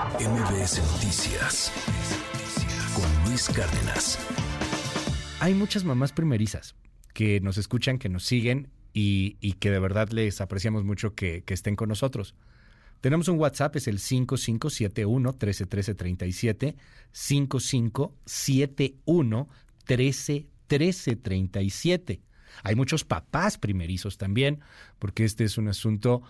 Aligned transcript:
MBS 0.00 0.80
Noticias 0.92 1.70
con 2.94 3.04
Luis 3.26 3.50
Cárdenas. 3.50 4.18
Hay 5.40 5.52
muchas 5.52 5.84
mamás 5.84 6.12
primerizas 6.12 6.74
que 7.12 7.38
nos 7.42 7.58
escuchan, 7.58 7.98
que 7.98 8.08
nos 8.08 8.24
siguen 8.24 8.70
y, 8.94 9.34
que 9.60 9.70
de 9.70 9.78
verdad 9.78 10.08
les 10.08 10.40
apreciamos 10.40 10.84
mucho 10.84 11.14
que, 11.14 11.44
estén 11.48 11.76
con 11.76 11.90
nosotros. 11.90 12.34
Tenemos 13.02 13.28
un 13.28 13.38
WhatsApp, 13.38 13.76
es 13.76 13.88
el 13.88 13.98
5571 13.98 15.32
131337, 15.32 16.76
5571 17.12 19.48
131337. 19.86 22.22
Hay 22.62 22.74
muchos 22.74 23.04
papás 23.04 23.58
primerizos 23.58 24.16
también, 24.16 24.60
porque 24.98 25.26
este 25.26 25.44
es 25.44 25.58
un 25.58 25.68
asunto 25.68 26.22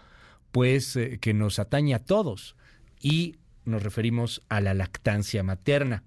pues 0.51 0.97
eh, 0.97 1.21
que 1.21 1.35
nos 1.35 1.61
atañe 1.61 1.95
a 1.95 2.01
todos 2.01 2.57
y 3.01 3.37
nos 3.65 3.83
referimos 3.83 4.43
a 4.49 4.61
la 4.61 4.75
lactancia 4.75 5.43
materna. 5.43 6.03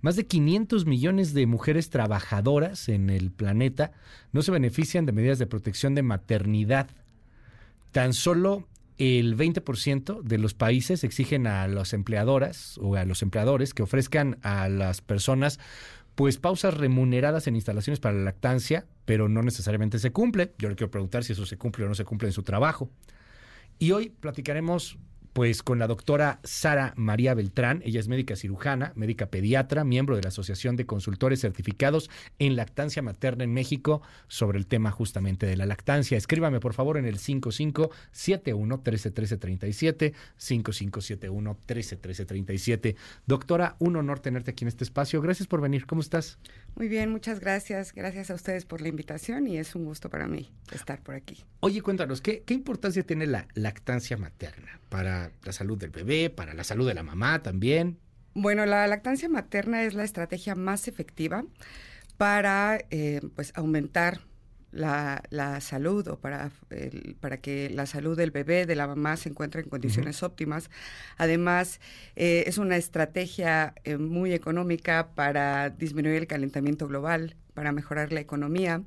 Más 0.00 0.16
de 0.16 0.26
500 0.26 0.84
millones 0.84 1.32
de 1.32 1.46
mujeres 1.46 1.90
trabajadoras 1.90 2.88
en 2.88 3.08
el 3.08 3.30
planeta 3.30 3.92
no 4.32 4.42
se 4.42 4.50
benefician 4.50 5.06
de 5.06 5.12
medidas 5.12 5.38
de 5.38 5.46
protección 5.46 5.94
de 5.94 6.02
maternidad. 6.02 6.90
Tan 7.92 8.12
solo 8.12 8.66
el 8.98 9.36
20% 9.36 10.22
de 10.22 10.38
los 10.38 10.54
países 10.54 11.04
exigen 11.04 11.46
a 11.46 11.66
las 11.68 11.92
empleadoras 11.92 12.78
o 12.78 12.96
a 12.96 13.04
los 13.04 13.22
empleadores 13.22 13.74
que 13.74 13.82
ofrezcan 13.82 14.38
a 14.42 14.68
las 14.68 15.00
personas 15.00 15.58
pues 16.14 16.36
pausas 16.36 16.74
remuneradas 16.74 17.46
en 17.46 17.54
instalaciones 17.54 18.00
para 18.00 18.16
la 18.16 18.24
lactancia, 18.24 18.86
pero 19.04 19.28
no 19.28 19.42
necesariamente 19.42 19.98
se 19.98 20.12
cumple. 20.12 20.52
Yo 20.58 20.68
le 20.68 20.74
quiero 20.74 20.90
preguntar 20.90 21.24
si 21.24 21.32
eso 21.32 21.46
se 21.46 21.56
cumple 21.56 21.84
o 21.84 21.88
no 21.88 21.94
se 21.94 22.04
cumple 22.04 22.28
en 22.28 22.32
su 22.32 22.42
trabajo. 22.42 22.90
Y 23.78 23.92
hoy 23.92 24.10
platicaremos 24.10 24.98
pues 25.32 25.62
con 25.62 25.78
la 25.78 25.86
doctora 25.86 26.40
Sara 26.44 26.92
María 26.96 27.34
Beltrán. 27.34 27.82
Ella 27.84 28.00
es 28.00 28.08
médica 28.08 28.36
cirujana, 28.36 28.92
médica 28.94 29.26
pediatra, 29.26 29.84
miembro 29.84 30.16
de 30.16 30.22
la 30.22 30.28
Asociación 30.28 30.76
de 30.76 30.86
Consultores 30.86 31.40
Certificados 31.40 32.10
en 32.38 32.56
Lactancia 32.56 33.02
Materna 33.02 33.44
en 33.44 33.54
México 33.54 34.02
sobre 34.28 34.58
el 34.58 34.66
tema 34.66 34.90
justamente 34.90 35.46
de 35.46 35.56
la 35.56 35.66
lactancia. 35.66 36.18
Escríbame 36.18 36.60
por 36.60 36.74
favor 36.74 36.98
en 36.98 37.06
el 37.06 37.18
5571 37.18 38.76
131337 38.76 40.12
5571 40.36 41.50
131337. 41.50 42.96
Doctora, 43.26 43.76
un 43.78 43.96
honor 43.96 44.20
tenerte 44.20 44.50
aquí 44.50 44.64
en 44.64 44.68
este 44.68 44.84
espacio. 44.84 45.20
Gracias 45.20 45.46
por 45.46 45.60
venir. 45.60 45.86
¿Cómo 45.86 46.00
estás? 46.00 46.38
Muy 46.74 46.88
bien, 46.88 47.10
muchas 47.10 47.40
gracias. 47.40 47.92
Gracias 47.92 48.30
a 48.30 48.34
ustedes 48.34 48.64
por 48.64 48.80
la 48.80 48.88
invitación 48.88 49.46
y 49.46 49.58
es 49.58 49.74
un 49.74 49.84
gusto 49.84 50.08
para 50.10 50.26
mí 50.26 50.52
estar 50.72 51.00
por 51.02 51.14
aquí. 51.14 51.44
Oye, 51.60 51.82
cuéntanos, 51.82 52.20
¿qué, 52.20 52.42
qué 52.42 52.54
importancia 52.54 53.02
tiene 53.02 53.26
la 53.26 53.46
lactancia 53.54 54.16
materna 54.16 54.80
para 54.92 55.32
la 55.42 55.52
salud 55.52 55.78
del 55.78 55.88
bebé, 55.88 56.28
para 56.28 56.52
la 56.52 56.64
salud 56.64 56.86
de 56.86 56.92
la 56.92 57.02
mamá 57.02 57.40
también. 57.40 57.98
Bueno, 58.34 58.66
la 58.66 58.86
lactancia 58.86 59.26
materna 59.26 59.84
es 59.84 59.94
la 59.94 60.04
estrategia 60.04 60.54
más 60.54 60.86
efectiva 60.86 61.46
para 62.18 62.78
eh, 62.90 63.22
pues 63.34 63.52
aumentar 63.54 64.20
la, 64.72 65.60
salud 65.60 66.08
o 66.08 66.18
para, 66.18 66.50
para 67.20 67.36
que 67.36 67.70
la 67.70 67.86
salud 67.86 68.16
del 68.16 68.30
bebé, 68.30 68.66
de 68.66 68.74
la 68.74 68.86
mamá, 68.86 69.16
se 69.16 69.28
encuentre 69.28 69.62
en 69.62 69.68
condiciones 69.68 70.22
óptimas. 70.22 70.70
Además, 71.18 71.80
eh, 72.16 72.44
es 72.46 72.58
una 72.58 72.76
estrategia 72.76 73.74
eh, 73.84 73.98
muy 73.98 74.32
económica 74.32 75.10
para 75.14 75.70
disminuir 75.70 76.16
el 76.16 76.26
calentamiento 76.26 76.88
global, 76.88 77.36
para 77.54 77.72
mejorar 77.72 78.12
la 78.12 78.20
economía. 78.20 78.82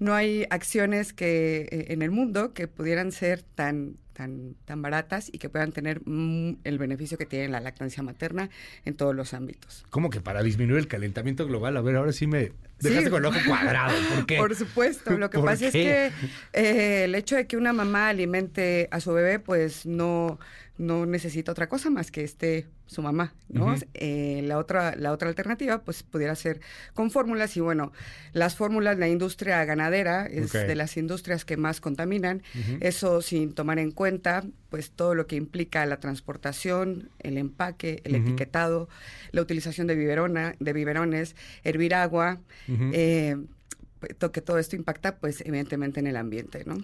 No 0.00 0.14
hay 0.14 0.46
acciones 0.50 1.12
que 1.12 1.86
en 1.88 2.02
el 2.02 2.10
mundo 2.10 2.52
que 2.52 2.68
pudieran 2.68 3.12
ser 3.12 3.42
tan 3.42 3.96
tan, 4.14 4.54
tan 4.64 4.80
baratas 4.80 5.28
y 5.30 5.38
que 5.38 5.50
puedan 5.50 5.72
tener 5.72 6.00
mm, 6.06 6.60
el 6.64 6.78
beneficio 6.78 7.18
que 7.18 7.26
tiene 7.26 7.48
la 7.48 7.60
lactancia 7.60 8.02
materna 8.02 8.48
en 8.86 8.94
todos 8.94 9.14
los 9.14 9.34
ámbitos. 9.34 9.84
¿Cómo 9.90 10.08
que 10.08 10.22
para 10.22 10.42
disminuir 10.42 10.78
el 10.78 10.88
calentamiento 10.88 11.46
global? 11.46 11.76
A 11.76 11.82
ver, 11.82 11.96
ahora 11.96 12.12
sí 12.12 12.26
me 12.26 12.52
dejaste 12.80 13.10
con 13.10 13.24
el 13.24 13.26
ojo 13.26 13.38
cuadrado. 13.46 13.94
¿Por 14.14 14.26
qué? 14.26 14.36
Por 14.36 14.54
supuesto. 14.54 15.16
Lo 15.16 15.30
que 15.30 15.38
pasa 15.38 15.66
es 15.66 15.72
que 15.72 16.12
eh, 16.52 17.04
el 17.04 17.14
hecho 17.14 17.36
de 17.36 17.46
que 17.46 17.56
una 17.56 17.72
mamá 17.72 18.08
alimente 18.08 18.88
a 18.90 19.00
su 19.00 19.12
bebé, 19.12 19.38
pues 19.38 19.86
no 19.86 20.38
no 20.76 21.06
necesita 21.06 21.52
otra 21.52 21.68
cosa 21.68 21.88
más 21.88 22.10
que 22.10 22.24
esté 22.24 22.66
su 22.86 23.00
mamá, 23.00 23.32
¿no? 23.48 23.74
Eh, 23.94 24.42
la, 24.44 24.58
otra, 24.58 24.94
la 24.96 25.12
otra 25.12 25.28
alternativa, 25.28 25.82
pues, 25.82 26.02
pudiera 26.02 26.34
ser 26.34 26.60
con 26.94 27.10
fórmulas 27.10 27.56
y, 27.56 27.60
bueno, 27.60 27.92
las 28.32 28.56
fórmulas, 28.56 28.98
la 28.98 29.08
industria 29.08 29.64
ganadera 29.64 30.26
es 30.26 30.52
de 30.52 30.74
las 30.74 30.96
industrias 30.96 31.44
que 31.44 31.56
más 31.56 31.80
contaminan, 31.80 32.42
eso 32.80 33.22
sin 33.22 33.54
tomar 33.54 33.78
en 33.78 33.92
cuenta, 33.92 34.44
pues, 34.68 34.90
todo 34.90 35.14
lo 35.14 35.26
que 35.26 35.36
implica 35.36 35.86
la 35.86 35.98
transportación, 35.98 37.08
el 37.20 37.38
empaque, 37.38 38.02
el 38.04 38.16
etiquetado, 38.16 38.88
la 39.30 39.42
utilización 39.42 39.86
de, 39.86 39.94
biberona, 39.94 40.56
de 40.58 40.72
biberones, 40.72 41.36
hervir 41.62 41.94
agua, 41.94 42.40
que 44.32 44.40
todo 44.40 44.58
esto 44.58 44.76
impacta, 44.76 45.18
pues, 45.18 45.40
evidentemente 45.40 46.00
en 46.00 46.06
el 46.06 46.16
ambiente, 46.16 46.64
¿no? 46.64 46.76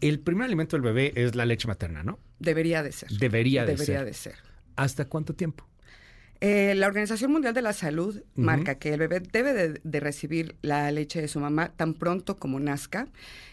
El 0.00 0.20
primer 0.20 0.46
alimento 0.46 0.76
del 0.76 0.82
bebé 0.82 1.12
es 1.16 1.34
la 1.34 1.46
leche 1.46 1.68
materna, 1.68 2.02
¿no? 2.02 2.18
Debería 2.38 2.82
de 2.82 2.92
ser. 2.92 3.10
Debería 3.10 3.64
de 3.64 3.72
Debería 3.72 4.04
de 4.04 4.14
ser. 4.14 4.36
¿Hasta 4.76 5.06
cuánto 5.06 5.34
tiempo? 5.34 5.66
Eh, 6.40 6.74
la 6.76 6.86
Organización 6.86 7.32
Mundial 7.32 7.52
de 7.52 7.62
la 7.62 7.72
Salud 7.72 8.22
marca 8.36 8.76
que 8.76 8.92
el 8.92 9.00
bebé 9.00 9.20
debe 9.20 9.80
de, 9.82 10.00
recibir 10.00 10.54
la 10.62 10.90
leche 10.92 11.20
de 11.20 11.26
su 11.26 11.40
mamá 11.40 11.72
tan 11.74 11.94
pronto 11.94 12.36
como 12.36 12.60
nazca, 12.60 13.08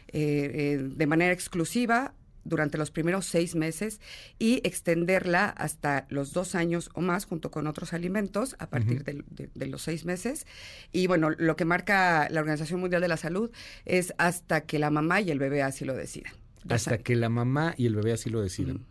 eh, 0.09 0.52
eh, 0.53 0.78
de 0.84 1.07
manera 1.07 1.34
exclusiva 1.34 2.13
durante 2.45 2.78
los 2.78 2.91
primeros 2.91 3.25
seis 3.25 3.56
meses 3.56 4.00
y 4.39 4.61
extenderla 4.63 5.50
hasta 5.50 6.06
los 6.09 6.31
dos 6.31 6.56
años 6.56 6.89
o 6.94 7.01
más 7.01 7.25
junto 7.25 7.51
con 7.51 7.67
otros 7.67 7.91
alimentos 7.94 8.56
a 8.59 8.69
partir 8.69 9.03
de, 9.03 9.67
los 9.67 9.81
seis 9.81 10.06
meses. 10.06 10.47
Y 10.94 11.07
bueno, 11.07 11.31
lo 11.31 11.56
que 11.57 11.66
marca 11.66 12.29
la 12.29 12.39
Organización 12.39 12.79
Mundial 12.79 13.01
de 13.01 13.09
la 13.09 13.17
Salud 13.17 13.51
es 13.83 14.13
hasta 14.17 14.61
que 14.61 14.79
la 14.79 14.89
mamá 14.89 15.19
y 15.19 15.31
el 15.31 15.39
bebé 15.39 15.61
así 15.61 15.83
lo 15.83 15.95
decidan. 15.95 16.33
Hasta 16.69 17.00
que 17.00 17.16
la 17.16 17.29
mamá 17.29 17.75
y 17.78 17.88
el 17.88 17.95
bebé 17.95 18.13
así 18.13 18.29
lo 18.29 18.41
decidan. 18.41 18.85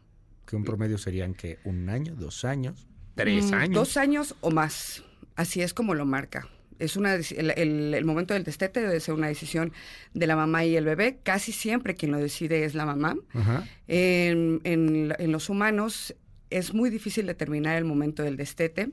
Que 0.47 0.56
un 0.56 0.65
promedio 0.65 0.98
serían 0.98 1.34
que 1.34 1.59
un 1.65 1.88
año, 1.88 2.15
dos 2.15 2.44
años, 2.44 2.86
tres 3.15 3.50
mm, 3.50 3.54
años. 3.54 3.75
Dos 3.75 3.97
años 3.97 4.34
o 4.42 4.50
más. 4.50 5.03
Así 5.36 5.62
es 5.62 5.72
como 5.72 5.94
lo 5.94 6.04
marca 6.04 6.48
es 6.79 6.97
una 6.97 7.15
el, 7.15 8.05
momento 8.05 8.35
del 8.35 8.45
destete 8.45 8.81
debe 8.81 9.01
ser 9.01 9.15
una 9.15 9.29
decisión 9.29 9.73
de 10.12 10.27
la 10.27 10.37
mamá 10.37 10.65
y 10.65 10.77
el 10.77 10.85
bebé. 10.85 11.19
Casi 11.23 11.53
siempre 11.53 11.95
quien 11.95 12.12
lo 12.12 12.19
decide 12.19 12.65
es 12.65 12.75
la 12.75 12.87
mamá. 12.87 13.17
En, 13.89 14.61
en, 14.65 15.33
los 15.33 15.49
humanos 15.49 16.15
es 16.50 16.75
muy 16.75 16.91
difícil 16.91 17.27
determinar 17.27 17.77
el 17.77 17.84
momento 17.84 18.22
del 18.22 18.37
destete, 18.37 18.91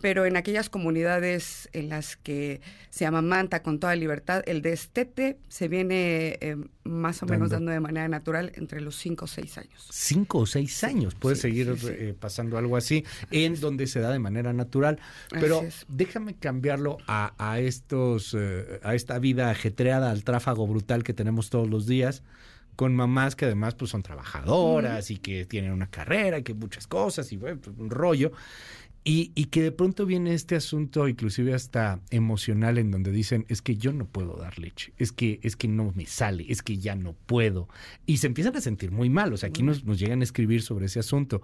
pero 0.00 0.24
en 0.24 0.36
aquellas 0.36 0.68
comunidades 0.68 1.68
en 1.72 1.88
las 1.88 2.16
que 2.16 2.60
se 2.90 3.06
amamanta 3.06 3.62
con 3.62 3.78
toda 3.78 3.94
libertad, 3.94 4.42
el 4.46 4.62
destete 4.62 5.38
se 5.48 5.68
viene 5.68 6.38
eh, 6.40 6.56
más 6.84 7.22
o 7.22 7.26
menos 7.26 7.50
dando. 7.50 7.70
de 7.70 7.80
manera 7.80 8.08
natural 8.08 8.52
entre 8.56 8.80
los 8.80 8.96
5 8.96 9.24
o 9.24 9.28
6 9.28 9.58
años. 9.58 9.88
5 9.90 10.38
o 10.38 10.46
6 10.46 10.84
años, 10.84 11.14
puede 11.14 11.36
seguir 11.36 11.74
eh, 11.88 12.14
pasando 12.18 12.58
algo 12.58 12.76
así, 12.76 13.04
en 13.30 13.60
donde 13.60 13.86
se 13.86 14.00
da 14.00 14.10
de 14.10 14.18
manera 14.18 14.52
natural. 14.52 14.98
Pero 15.30 15.62
déjame 15.88 16.34
cambiarlo 16.34 16.98
a, 17.06 17.58
estos, 17.60 18.34
eh, 18.38 18.80
a 18.82 18.94
esta 18.94 19.18
vida 19.18 19.50
ajetreada, 19.50 20.10
al 20.10 20.24
tráfago 20.24 20.66
brutal 20.66 21.04
que 21.04 21.14
tenemos 21.14 21.50
todos 21.50 21.68
los 21.68 21.86
días 21.86 22.22
con 22.76 22.94
mamás 22.94 23.36
que 23.36 23.44
además 23.44 23.74
pues 23.74 23.90
son 23.90 24.02
trabajadoras 24.02 25.10
y 25.10 25.18
que 25.18 25.44
tienen 25.46 25.72
una 25.72 25.88
carrera 25.88 26.38
y 26.38 26.42
que 26.42 26.54
muchas 26.54 26.86
cosas 26.86 27.30
y 27.32 27.36
bueno, 27.36 27.60
pues, 27.60 27.76
un 27.78 27.90
rollo. 27.90 28.32
Y, 29.06 29.32
y, 29.34 29.46
que 29.46 29.60
de 29.60 29.70
pronto 29.70 30.06
viene 30.06 30.32
este 30.32 30.56
asunto, 30.56 31.08
inclusive 31.08 31.52
hasta 31.52 32.00
emocional, 32.08 32.78
en 32.78 32.90
donde 32.90 33.10
dicen, 33.10 33.44
es 33.50 33.60
que 33.60 33.76
yo 33.76 33.92
no 33.92 34.06
puedo 34.06 34.38
dar 34.38 34.58
leche, 34.58 34.94
es 34.96 35.12
que, 35.12 35.40
es 35.42 35.56
que 35.56 35.68
no 35.68 35.92
me 35.94 36.06
sale, 36.06 36.46
es 36.48 36.62
que 36.62 36.78
ya 36.78 36.94
no 36.94 37.12
puedo. 37.12 37.68
Y 38.06 38.16
se 38.16 38.28
empiezan 38.28 38.56
a 38.56 38.62
sentir 38.62 38.92
muy 38.92 39.10
mal. 39.10 39.30
O 39.34 39.36
sea, 39.36 39.50
aquí 39.50 39.62
nos, 39.62 39.84
nos 39.84 39.98
llegan 39.98 40.22
a 40.22 40.24
escribir 40.24 40.62
sobre 40.62 40.86
ese 40.86 41.00
asunto. 41.00 41.42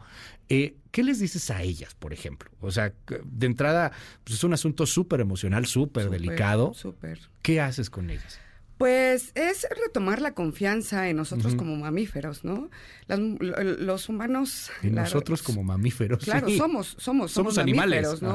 Eh, 0.49 0.77
¿Qué 0.91 1.05
les 1.05 1.21
dices 1.21 1.51
a 1.51 1.62
ellas, 1.62 1.95
por 1.95 2.15
ejemplo? 2.15 2.51
O 2.62 2.71
sea, 2.71 2.95
de 3.25 3.47
entrada, 3.47 3.93
pues 4.25 4.38
es 4.38 4.44
un 4.44 4.55
asunto 4.55 4.87
súper 4.87 5.21
emocional, 5.21 5.67
súper 5.67 6.09
delicado. 6.09 6.73
Súper. 6.73 7.21
¿Qué 7.43 7.61
haces 7.61 7.91
con 7.91 8.09
ellas? 8.09 8.41
Pues 8.81 9.32
es 9.35 9.67
retomar 9.79 10.23
la 10.23 10.32
confianza 10.32 11.11
en 11.11 11.19
nosotros 11.19 11.55
como 11.55 11.77
mamíferos, 11.77 12.47
¿no? 12.47 12.71
los 13.09 14.09
humanos... 14.09 14.71
En 14.82 14.94
nosotros 14.94 15.43
como 15.43 15.62
mamíferos. 15.62 16.25
Claro, 16.25 16.49
somos, 16.49 16.97
somos, 16.99 17.31
somos, 17.31 17.59
animales, 17.59 18.23
¿no? 18.23 18.35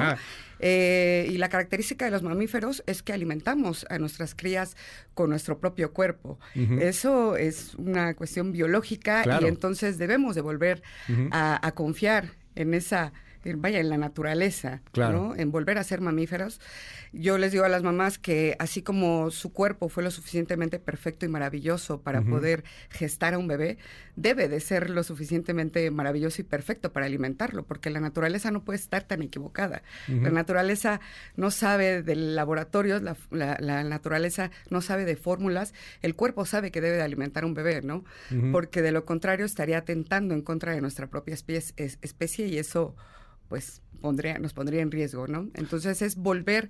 Eh, 0.59 1.27
y 1.31 1.39
la 1.39 1.50
característica 1.50 2.06
de 2.06 2.12
los 2.12 2.21
mamíferos 2.21 2.83
es 2.86 3.01
que 3.01 3.12
alimentamos 3.12 3.88
a 3.89 3.97
nuestras 3.97 4.36
crías 4.36 4.77
con 5.15 5.31
nuestro 5.31 5.57
propio 5.57 5.94
cuerpo. 5.94 6.38
Eso 6.53 7.38
es 7.38 7.74
una 7.80 8.13
cuestión 8.13 8.51
biológica 8.51 9.39
y 9.41 9.45
entonces 9.45 9.98
debemos 9.98 10.36
de 10.36 10.41
volver 10.41 10.83
a, 11.31 11.71
confiar 11.74 12.33
en 12.53 12.75
esa 12.75 13.13
vaya, 13.56 13.80
en 13.80 13.89
la 13.89 13.97
naturaleza, 13.97 14.81
¿no? 14.95 15.36
En 15.36 15.51
volver 15.51 15.77
a 15.77 15.83
ser 15.83 16.01
mamíferos. 16.01 16.59
Yo 17.13 17.38
les 17.38 17.51
digo 17.51 17.63
a 17.63 17.69
las 17.69 17.83
mamás 17.83 18.18
que 18.18 18.56
así 18.59 18.81
como 18.81 19.31
su 19.31 19.53
cuerpo 19.53 19.88
fue 19.89 20.03
lo 20.03 20.12
suficientemente 20.12 20.80
perfecto 20.80 21.25
y 21.25 21.30
maravilloso 21.30 22.01
para 22.01 22.21
poder 22.21 22.63
gestar 22.89 23.33
a 23.33 23.38
un 23.38 23.47
bebé, 23.47 23.77
debe 24.15 24.47
de 24.47 24.59
ser 24.59 24.89
lo 24.89 25.03
suficientemente 25.03 25.89
maravilloso 25.92 26.42
y 26.42 26.45
perfecto 26.45 26.92
para 26.92 27.06
alimentarlo, 27.06 27.63
porque 27.63 27.89
la 27.89 28.00
naturaleza 28.00 28.51
no 28.51 28.63
puede 28.63 28.77
estar 28.77 29.03
tan 29.03 29.21
equivocada. 29.21 29.83
La 30.07 30.30
naturaleza 30.30 31.00
no 31.36 31.51
sabe 31.51 32.01
de 32.01 32.15
laboratorios, 32.15 33.01
la, 33.01 33.15
la, 33.31 33.83
naturaleza 33.83 34.51
no 34.69 34.81
sabe 34.81 35.06
de 35.06 35.15
fórmulas, 35.15 35.74
el 36.01 36.15
cuerpo 36.15 36.45
sabe 36.45 36.71
que 36.71 36.81
debe 36.81 36.98
de 36.98 37.03
alimentar 37.03 37.44
a 37.44 37.48
un 37.48 37.53
bebé, 37.53 37.81
¿no? 37.81 38.03
Porque 38.51 38.81
de 38.81 38.91
lo 38.91 39.06
contrario 39.06 39.45
estaría 39.45 39.77
atentando 39.77 40.33
en 40.33 40.41
contra 40.41 40.74
de 40.74 40.81
nuestra 40.81 41.07
propia 41.07 41.33
especie, 41.33 41.74
especie 42.01 42.48
y 42.48 42.57
eso 42.57 42.95
pues 43.55 43.81
pondría, 44.01 44.37
nos 44.37 44.51
pondría 44.51 44.81
en 44.81 44.91
riesgo, 44.91 45.27
¿no? 45.27 45.49
Entonces 45.53 46.01
es 46.01 46.17
volver 46.17 46.67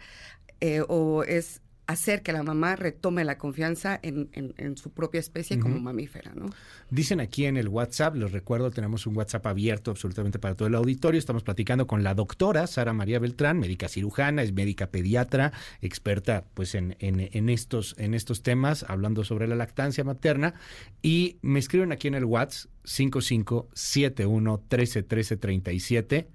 eh, 0.61 0.83
o 0.87 1.23
es 1.23 1.63
hacer 1.87 2.21
que 2.21 2.31
la 2.31 2.43
mamá 2.43 2.75
retome 2.75 3.23
la 3.23 3.39
confianza 3.39 3.99
en, 4.03 4.29
en, 4.33 4.77
su 4.77 4.91
propia 4.91 5.19
especie 5.19 5.57
como 5.57 5.79
mamífera, 5.79 6.31
¿no? 6.35 6.45
Dicen 6.91 7.19
aquí 7.21 7.45
en 7.45 7.57
el 7.57 7.69
WhatsApp, 7.69 8.17
les 8.17 8.31
recuerdo, 8.31 8.69
tenemos 8.69 9.07
un 9.07 9.17
WhatsApp 9.17 9.47
abierto 9.47 9.89
absolutamente 9.89 10.37
para 10.37 10.53
todo 10.53 10.67
el 10.67 10.75
auditorio. 10.75 11.17
Estamos 11.17 11.41
platicando 11.41 11.87
con 11.87 12.03
la 12.03 12.13
doctora 12.13 12.67
Sara 12.67 12.93
María 12.93 13.17
Beltrán, 13.17 13.57
médica 13.57 13.87
cirujana, 13.87 14.43
es 14.43 14.53
médica 14.53 14.91
pediatra, 14.91 15.53
experta 15.81 16.45
pues 16.53 16.75
en, 16.75 16.95
en, 16.99 17.49
estos, 17.49 17.95
en 17.97 18.13
estos 18.13 18.43
temas, 18.43 18.85
hablando 18.87 19.23
sobre 19.23 19.47
la 19.47 19.55
lactancia 19.55 20.03
materna. 20.03 20.53
Y 21.01 21.39
me 21.41 21.57
escriben 21.57 21.91
aquí 21.91 22.07
en 22.07 22.13
el 22.13 22.25
WhatsApp 22.25 22.69
5571 22.83 24.57
131337 24.69 26.34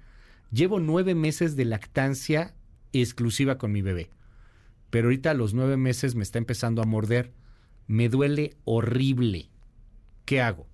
Llevo 0.53 0.81
nueve 0.81 1.15
meses 1.15 1.57
de 1.57 1.65
lactancia 1.65 2.55
exclusiva 2.93 3.57
con 3.57 3.71
mi 3.71 3.83
bebé, 3.83 4.11
pero 4.91 5.07
ahorita 5.07 5.31
a 5.31 5.35
los 5.35 5.55
nueve 5.55 5.77
meses 5.77 6.15
me 6.15 6.23
está 6.23 6.39
empezando 6.39 6.83
a 6.83 6.87
morder. 6.87 7.33
Me 7.87 8.09
duele 8.09 8.57
horrible. 8.65 9.51
¿Qué 10.25 10.41
hago? 10.41 10.67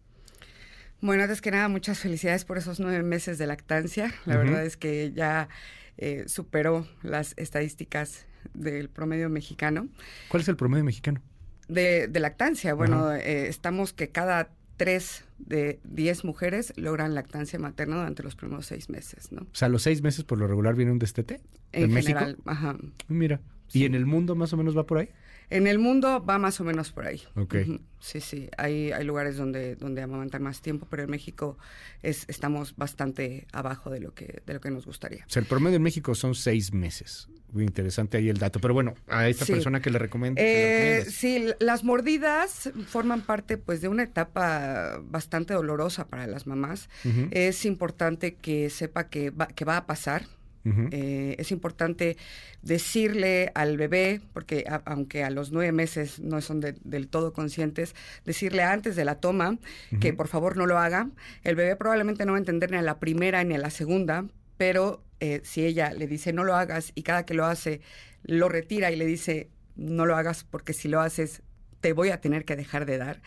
Bueno, 1.01 1.23
antes 1.23 1.41
que 1.41 1.51
nada, 1.51 1.69
muchas 1.69 1.99
felicidades 1.99 2.45
por 2.45 2.59
esos 2.59 2.81
nueve 2.81 3.03
meses 3.03 3.39
de 3.39 3.47
lactancia. 3.47 4.15
La 4.25 4.37
verdad 4.37 4.65
es 4.65 4.77
que 4.77 5.13
ya 5.15 5.49
eh, 5.99 6.25
superó 6.27 6.87
las 7.03 7.35
estadísticas 7.37 8.27
del 8.55 8.89
promedio 8.89 9.29
mexicano. 9.29 9.89
¿Cuál 10.29 10.43
es 10.43 10.49
el 10.49 10.57
promedio 10.57 10.85
mexicano? 10.85 11.21
De, 11.69 12.09
lactancia. 12.13 12.75
Bueno, 12.75 13.13
eh, 13.13 13.49
estamos 13.49 13.93
que 13.93 14.09
cada 14.09 14.51
tres 14.77 15.25
de 15.39 15.81
diez 15.85 16.25
mujeres 16.25 16.73
logran 16.77 17.15
lactancia 17.15 17.59
materna 17.59 17.97
durante 17.97 18.23
los 18.23 18.37
primeros 18.37 18.67
seis 18.67 18.89
meses, 18.89 19.33
¿no? 19.33 19.43
O 19.43 19.55
sea, 19.55 19.69
los 19.69 19.83
seis 19.83 20.03
meses 20.03 20.25
por 20.25 20.39
lo 20.39 20.47
regular 20.47 20.75
viene 20.75 20.93
un 20.93 20.99
destete. 20.99 21.41
En, 21.73 21.93
general, 21.93 22.25
México? 22.27 22.43
ajá. 22.47 22.77
Mira. 23.09 23.41
¿Y 23.73 23.85
en 23.85 23.95
el 23.95 24.07
mundo 24.07 24.37
más 24.37 24.53
o 24.53 24.57
menos 24.57 24.77
va 24.77 24.87
por 24.87 24.99
ahí? 24.99 25.09
En 25.51 25.67
el 25.67 25.79
mundo 25.79 26.25
va 26.25 26.39
más 26.39 26.61
o 26.61 26.65
menos 26.65 26.93
por 26.93 27.07
ahí. 27.07 27.23
Ok. 27.37 27.57
Sí, 28.01 28.21
sí. 28.21 28.49
Hay, 28.57 28.93
hay 28.93 29.05
lugares 29.05 29.37
donde, 29.37 29.77
donde 29.77 30.03
amamantar 30.03 30.41
más 30.41 30.61
tiempo, 30.61 30.87
pero 30.91 31.05
en 31.05 31.11
México 31.11 31.57
es, 32.03 32.25
estamos 32.29 32.77
bastante 32.77 33.47
abajo 33.53 33.91
de 33.91 34.01
lo 34.01 34.15
que, 34.15 34.43
de 34.47 34.55
lo 34.55 34.61
que 34.61 34.71
nos 34.71 34.87
gustaría. 34.87 35.25
O 35.27 35.31
sea, 35.31 35.41
el 35.41 35.47
promedio 35.47 35.77
en 35.77 35.83
México 35.83 36.15
son 36.15 36.35
seis 36.35 36.73
meses. 36.73 37.29
Muy 37.53 37.65
interesante 37.65 38.19
ahí 38.19 38.29
el 38.29 38.39
dato. 38.39 38.61
Pero 38.61 38.75
bueno, 38.75 38.95
a 39.09 39.29
esta 39.29 39.47
persona 39.47 39.81
que 39.81 39.91
le 39.91 39.99
recomiendo. 39.99 40.41
Eh, 40.43 41.07
sí, 41.09 41.47
las 41.59 41.85
mordidas 41.85 42.71
forman 42.87 43.23
parte 43.23 43.57
pues 43.57 43.81
de 43.81 43.89
una 43.89 44.03
etapa 44.03 45.01
bastante 45.03 45.55
dolorosa 45.55 46.09
para 46.09 46.27
las 46.27 46.47
mamás. 46.47 46.89
Es 47.31 47.65
importante 47.65 48.35
que 48.35 48.69
sepa 48.69 49.09
que 49.09 49.31
va, 49.31 49.47
que 49.47 49.65
va 49.65 49.79
a 49.79 49.87
pasar 49.87 50.25
eh, 50.91 51.37
es 51.39 51.53
importante 51.53 52.17
decirle 52.63 53.53
al 53.55 53.77
bebé, 53.77 54.21
porque 54.33 54.65
aunque 54.85 55.23
a 55.23 55.31
los 55.31 55.53
nueve 55.53 55.73
meses 55.73 56.19
no 56.19 56.41
son 56.41 56.61
del 56.61 57.09
todo 57.09 57.33
conscientes, 57.33 57.95
decirle 58.25 58.63
antes 58.63 58.97
de 58.97 59.05
la 59.05 59.17
toma 59.17 59.59
que 60.01 60.13
por 60.13 60.29
favor 60.29 60.57
no 60.57 60.67
lo 60.67 60.79
haga. 60.79 61.09
El 61.45 61.57
bebé 61.57 61.77
probablemente 61.77 62.27
no 62.27 62.33
va 62.33 62.39
a 62.39 62.41
entender 62.41 62.71
ni 62.71 62.77
a 62.77 62.83
la 62.83 62.99
primera 62.99 63.45
ni 63.45 63.55
a 63.55 63.59
la 63.59 63.71
segunda, 63.71 64.27
pero 64.57 65.03
eh, 65.21 65.41
si 65.45 65.65
ella 65.65 65.93
le 65.93 66.07
dice 66.07 66.33
no 66.33 66.45
lo 66.45 66.55
hagas 66.57 66.93
y 66.95 67.03
cada 67.03 67.25
que 67.25 67.35
lo 67.35 67.47
hace 67.47 67.81
lo 68.23 68.49
retira 68.49 68.91
y 68.91 68.97
le 68.97 69.07
dice 69.07 69.49
no 69.77 70.05
lo 70.05 70.17
hagas 70.17 70.45
porque 70.45 70.73
si 70.73 70.89
lo 70.89 71.01
haces 71.01 71.43
te 71.81 71.93
voy 71.93 72.11
a 72.11 72.21
tener 72.21 72.45
que 72.45 72.57
dejar 72.57 72.87
de 72.87 72.99
dar. 72.99 73.23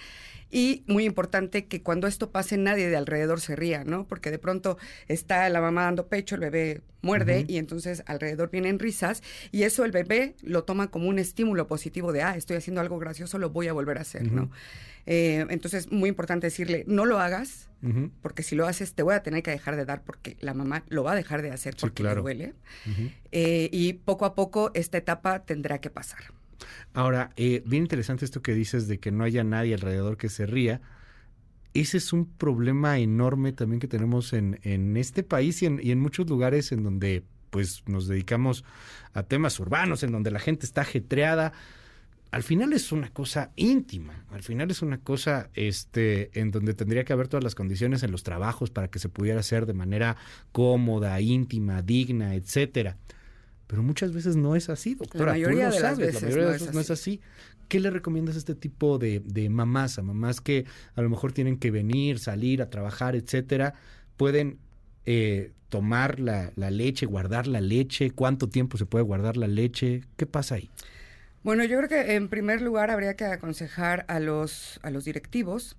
Y 0.51 0.83
muy 0.87 1.05
importante 1.05 1.65
que 1.65 1.81
cuando 1.81 2.07
esto 2.07 2.31
pase 2.31 2.57
nadie 2.57 2.89
de 2.89 2.97
alrededor 2.97 3.39
se 3.39 3.55
ría, 3.55 3.83
¿no? 3.83 4.07
Porque 4.07 4.31
de 4.31 4.39
pronto 4.39 4.77
está 5.07 5.47
la 5.49 5.61
mamá 5.61 5.83
dando 5.83 6.07
pecho, 6.07 6.35
el 6.35 6.41
bebé 6.41 6.81
muerde 7.01 7.45
y 7.47 7.57
entonces 7.57 8.03
alrededor 8.07 8.49
vienen 8.49 8.79
risas 8.79 9.23
y 9.51 9.63
eso 9.63 9.85
el 9.85 9.91
bebé 9.91 10.35
lo 10.41 10.63
toma 10.63 10.87
como 10.87 11.07
un 11.07 11.19
estímulo 11.19 11.67
positivo 11.67 12.11
de, 12.11 12.23
ah, 12.23 12.35
estoy 12.35 12.57
haciendo 12.57 12.81
algo 12.81 12.99
gracioso, 12.99 13.37
lo 13.37 13.51
voy 13.51 13.67
a 13.67 13.73
volver 13.73 13.97
a 13.97 14.01
hacer, 14.01 14.31
¿no? 14.31 14.49
Eh, 15.05 15.45
entonces, 15.49 15.91
muy 15.91 16.09
importante 16.09 16.47
decirle, 16.47 16.83
no 16.87 17.05
lo 17.05 17.19
hagas, 17.19 17.69
porque 18.21 18.43
si 18.43 18.55
lo 18.55 18.67
haces 18.67 18.93
te 18.93 19.03
voy 19.03 19.15
a 19.15 19.23
tener 19.23 19.41
que 19.41 19.51
dejar 19.51 19.77
de 19.77 19.85
dar 19.85 20.03
porque 20.03 20.35
la 20.41 20.53
mamá 20.53 20.83
lo 20.89 21.03
va 21.03 21.13
a 21.13 21.15
dejar 21.15 21.41
de 21.41 21.51
hacer 21.51 21.77
porque 21.79 22.03
le 22.03 22.13
duele. 22.13 22.53
Eh, 23.31 23.69
y 23.71 23.93
poco 23.93 24.25
a 24.25 24.35
poco 24.35 24.71
esta 24.73 24.97
etapa 24.97 25.45
tendrá 25.45 25.79
que 25.79 25.89
pasar. 25.89 26.19
Ahora, 26.93 27.31
eh, 27.37 27.63
bien 27.65 27.83
interesante 27.83 28.25
esto 28.25 28.41
que 28.41 28.53
dices 28.53 28.87
de 28.87 28.99
que 28.99 29.11
no 29.11 29.23
haya 29.23 29.43
nadie 29.43 29.73
alrededor 29.73 30.17
que 30.17 30.29
se 30.29 30.45
ría. 30.45 30.81
Ese 31.73 31.97
es 31.97 32.13
un 32.13 32.25
problema 32.25 32.97
enorme 32.97 33.53
también 33.53 33.79
que 33.79 33.87
tenemos 33.87 34.33
en, 34.33 34.59
en 34.63 34.97
este 34.97 35.23
país 35.23 35.61
y 35.61 35.67
en, 35.67 35.99
muchos 35.99 36.27
lugares 36.27 36.71
en 36.71 36.83
donde 36.83 37.23
pues 37.51 37.83
nos 37.87 38.07
dedicamos 38.07 38.63
a 39.13 39.23
temas 39.23 39.59
urbanos, 39.59 40.03
en 40.03 40.11
donde 40.11 40.31
la 40.31 40.39
gente 40.39 40.65
está 40.65 40.81
ajetreada. 40.81 41.53
Al 42.31 42.43
final 42.43 42.73
es 42.73 42.91
una 42.91 43.09
cosa 43.09 43.51
íntima, 43.55 44.25
al 44.31 44.43
final 44.43 44.69
es 44.69 44.81
una 44.81 44.99
cosa 44.99 45.49
este, 45.55 46.29
en 46.39 46.51
donde 46.51 46.75
tendría 46.75 47.03
que 47.03 47.13
haber 47.13 47.27
todas 47.27 47.43
las 47.43 47.55
condiciones 47.55 48.03
en 48.03 48.11
los 48.11 48.23
trabajos 48.23 48.69
para 48.69 48.87
que 48.89 48.99
se 48.99 49.09
pudiera 49.09 49.39
hacer 49.39 49.65
de 49.65 49.73
manera 49.73 50.15
cómoda, 50.51 51.19
íntima, 51.21 51.81
digna, 51.81 52.35
etcétera. 52.35 52.97
Pero 53.69 53.83
muchas 53.83 54.13
veces 54.13 54.35
no 54.35 54.55
es 54.55 54.67
así, 54.67 54.95
doctora. 54.95 55.25
La 55.25 55.31
mayoría 55.33 55.69
de 55.69 55.79
las 55.79 55.99
veces 55.99 56.15
la 56.15 56.21
mayoría 56.21 56.43
no, 56.43 56.47
de 56.47 56.53
veces 56.53 56.67
es 56.69 56.73
no 56.73 56.79
es 56.79 56.89
así. 56.89 57.21
¿Qué 57.67 57.79
le 57.79 57.91
recomiendas 57.91 58.33
a 58.33 58.39
este 58.39 58.55
tipo 58.55 58.97
de, 58.97 59.21
de 59.23 59.47
mamás, 59.47 59.99
a 59.99 60.01
mamás 60.01 60.41
que 60.41 60.65
a 60.95 61.03
lo 61.03 61.09
mejor 61.09 61.33
tienen 61.33 61.59
que 61.59 61.69
venir, 61.69 62.17
salir 62.17 62.63
a 62.63 62.71
trabajar, 62.71 63.15
etcétera? 63.15 63.75
Pueden 64.17 64.57
eh, 65.05 65.51
tomar 65.69 66.19
la, 66.19 66.51
la, 66.55 66.71
leche, 66.71 67.05
guardar 67.05 67.45
la 67.45 67.61
leche, 67.61 68.09
cuánto 68.09 68.49
tiempo 68.49 68.75
se 68.79 68.87
puede 68.87 69.05
guardar 69.05 69.37
la 69.37 69.45
leche, 69.45 70.01
¿qué 70.17 70.25
pasa 70.25 70.55
ahí? 70.55 70.71
Bueno, 71.43 71.63
yo 71.63 71.77
creo 71.77 71.89
que 71.89 72.15
en 72.15 72.27
primer 72.27 72.61
lugar 72.61 72.89
habría 72.89 73.13
que 73.13 73.25
aconsejar 73.25 74.03
a 74.07 74.19
los, 74.19 74.79
a 74.81 74.89
los 74.89 75.05
directivos 75.05 75.77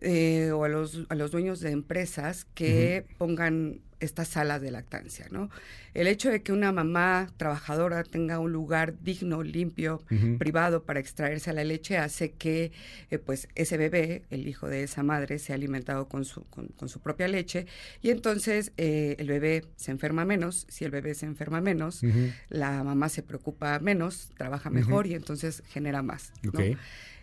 eh, 0.00 0.50
o 0.52 0.64
a 0.64 0.68
los, 0.68 1.06
a 1.08 1.14
los 1.14 1.30
dueños 1.30 1.60
de 1.60 1.70
empresas 1.70 2.46
que 2.54 3.04
pongan 3.18 3.80
estas 4.00 4.28
salas 4.28 4.60
de 4.60 4.70
lactancia, 4.70 5.26
¿no? 5.30 5.50
El 5.94 6.06
hecho 6.06 6.30
de 6.30 6.42
que 6.42 6.52
una 6.52 6.70
mamá 6.70 7.28
trabajadora 7.36 8.04
tenga 8.04 8.38
un 8.38 8.52
lugar 8.52 8.94
digno, 9.02 9.42
limpio, 9.42 10.02
privado 10.38 10.84
para 10.84 11.00
extraerse 11.00 11.52
la 11.52 11.64
leche 11.64 11.98
hace 11.98 12.30
que, 12.32 12.70
eh, 13.10 13.18
pues, 13.18 13.48
ese 13.56 13.76
bebé, 13.76 14.22
el 14.30 14.46
hijo 14.46 14.68
de 14.68 14.84
esa 14.84 15.02
madre, 15.02 15.38
sea 15.38 15.56
alimentado 15.56 16.08
con 16.08 16.24
su, 16.24 16.44
con, 16.44 16.88
su 16.88 17.00
propia 17.00 17.26
leche 17.26 17.66
y 18.00 18.10
entonces 18.10 18.72
eh, 18.76 19.16
el 19.18 19.28
bebé 19.28 19.64
se 19.76 19.90
enferma 19.90 20.24
menos. 20.24 20.66
Si 20.68 20.84
el 20.84 20.92
bebé 20.92 21.14
se 21.14 21.26
enferma 21.26 21.60
menos, 21.60 22.02
la 22.48 22.84
mamá 22.84 23.08
se 23.08 23.22
preocupa 23.22 23.78
menos, 23.80 24.30
trabaja 24.36 24.70
mejor 24.70 25.06
y 25.06 25.14
entonces 25.14 25.62
genera 25.68 26.02
más, 26.02 26.32
¿no? 26.42 26.52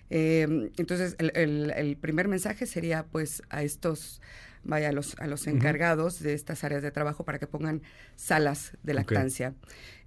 Em, 0.10 0.72
entonces, 0.78 1.16
el, 1.20 1.72
el 1.72 1.98
primer 1.98 2.28
mensaje 2.28 2.66
sería, 2.66 3.06
pues, 3.06 3.42
a 3.50 3.64
estos 3.64 4.22
vaya 4.66 4.90
a 4.90 4.92
los, 4.92 5.16
a 5.20 5.28
los 5.28 5.48
encargados 5.48 6.20
de 6.20 6.34
estas 6.34 6.64
áreas 6.64 6.82
de 6.82 6.92
trabajo 6.92 7.24
para 7.24 7.40
que 7.40 7.48
pongan 7.48 7.82
salas 8.16 8.74
de 8.84 8.94
lactancia. 8.94 9.54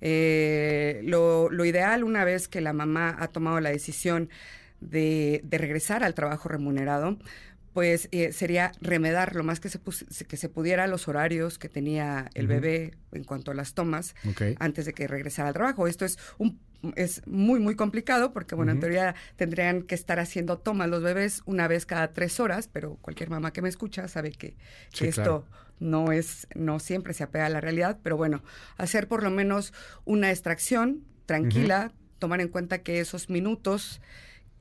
Eh, 0.00 1.00
lo, 1.04 1.48
lo, 1.50 1.64
ideal, 1.64 2.04
una 2.04 2.24
vez 2.24 2.48
que 2.48 2.60
la 2.60 2.72
mamá 2.72 3.16
ha 3.18 3.28
tomado 3.28 3.60
la 3.60 3.70
decisión 3.70 4.28
de, 4.80 5.40
de 5.44 5.58
regresar 5.58 6.04
al 6.04 6.14
trabajo 6.14 6.48
remunerado, 6.48 7.18
pues 7.72 8.08
eh, 8.10 8.32
sería 8.32 8.72
remedar 8.80 9.36
lo 9.36 9.44
más 9.44 9.60
que 9.60 9.68
se, 9.68 9.78
que 10.26 10.36
se 10.36 10.48
pudiera 10.48 10.88
los 10.88 11.06
horarios 11.06 11.58
que 11.58 11.68
tenía 11.68 12.28
el 12.34 12.48
bebé 12.48 12.94
en 13.12 13.22
cuanto 13.22 13.52
a 13.52 13.54
las 13.54 13.74
tomas 13.74 14.16
antes 14.58 14.84
de 14.86 14.92
que 14.92 15.06
regresara 15.06 15.48
al 15.48 15.54
trabajo. 15.54 15.86
Esto 15.86 16.04
es 16.04 16.18
un 16.38 16.58
es 16.94 17.26
muy, 17.26 17.60
muy 17.60 17.74
complicado 17.74 18.32
porque, 18.32 18.54
bueno, 18.54 18.72
en 18.72 18.80
teoría 18.80 19.14
tendrían 19.36 19.82
que 19.82 19.94
estar 19.94 20.20
haciendo 20.20 20.58
tomas 20.58 20.88
los 20.88 21.02
bebés 21.02 21.42
una 21.44 21.66
vez 21.68 21.86
cada 21.86 22.12
tres 22.12 22.38
horas, 22.40 22.68
pero 22.72 22.96
cualquier 23.00 23.30
mamá 23.30 23.52
que 23.52 23.62
me 23.62 23.68
escucha 23.68 24.08
sabe 24.08 24.32
que, 24.32 24.56
esto 25.00 25.44
no 25.80 26.12
es, 26.12 26.46
no 26.54 26.78
siempre 26.78 27.14
se 27.14 27.24
apega 27.24 27.46
a 27.46 27.50
la 27.50 27.60
realidad, 27.60 27.98
pero 28.02 28.16
bueno, 28.16 28.42
hacer 28.76 29.08
por 29.08 29.22
lo 29.22 29.30
menos 29.30 29.72
una 30.04 30.30
extracción 30.30 31.04
tranquila, 31.26 31.92
tomar 32.18 32.40
en 32.40 32.48
cuenta 32.48 32.82
que 32.82 33.00
esos 33.00 33.28
minutos 33.28 34.00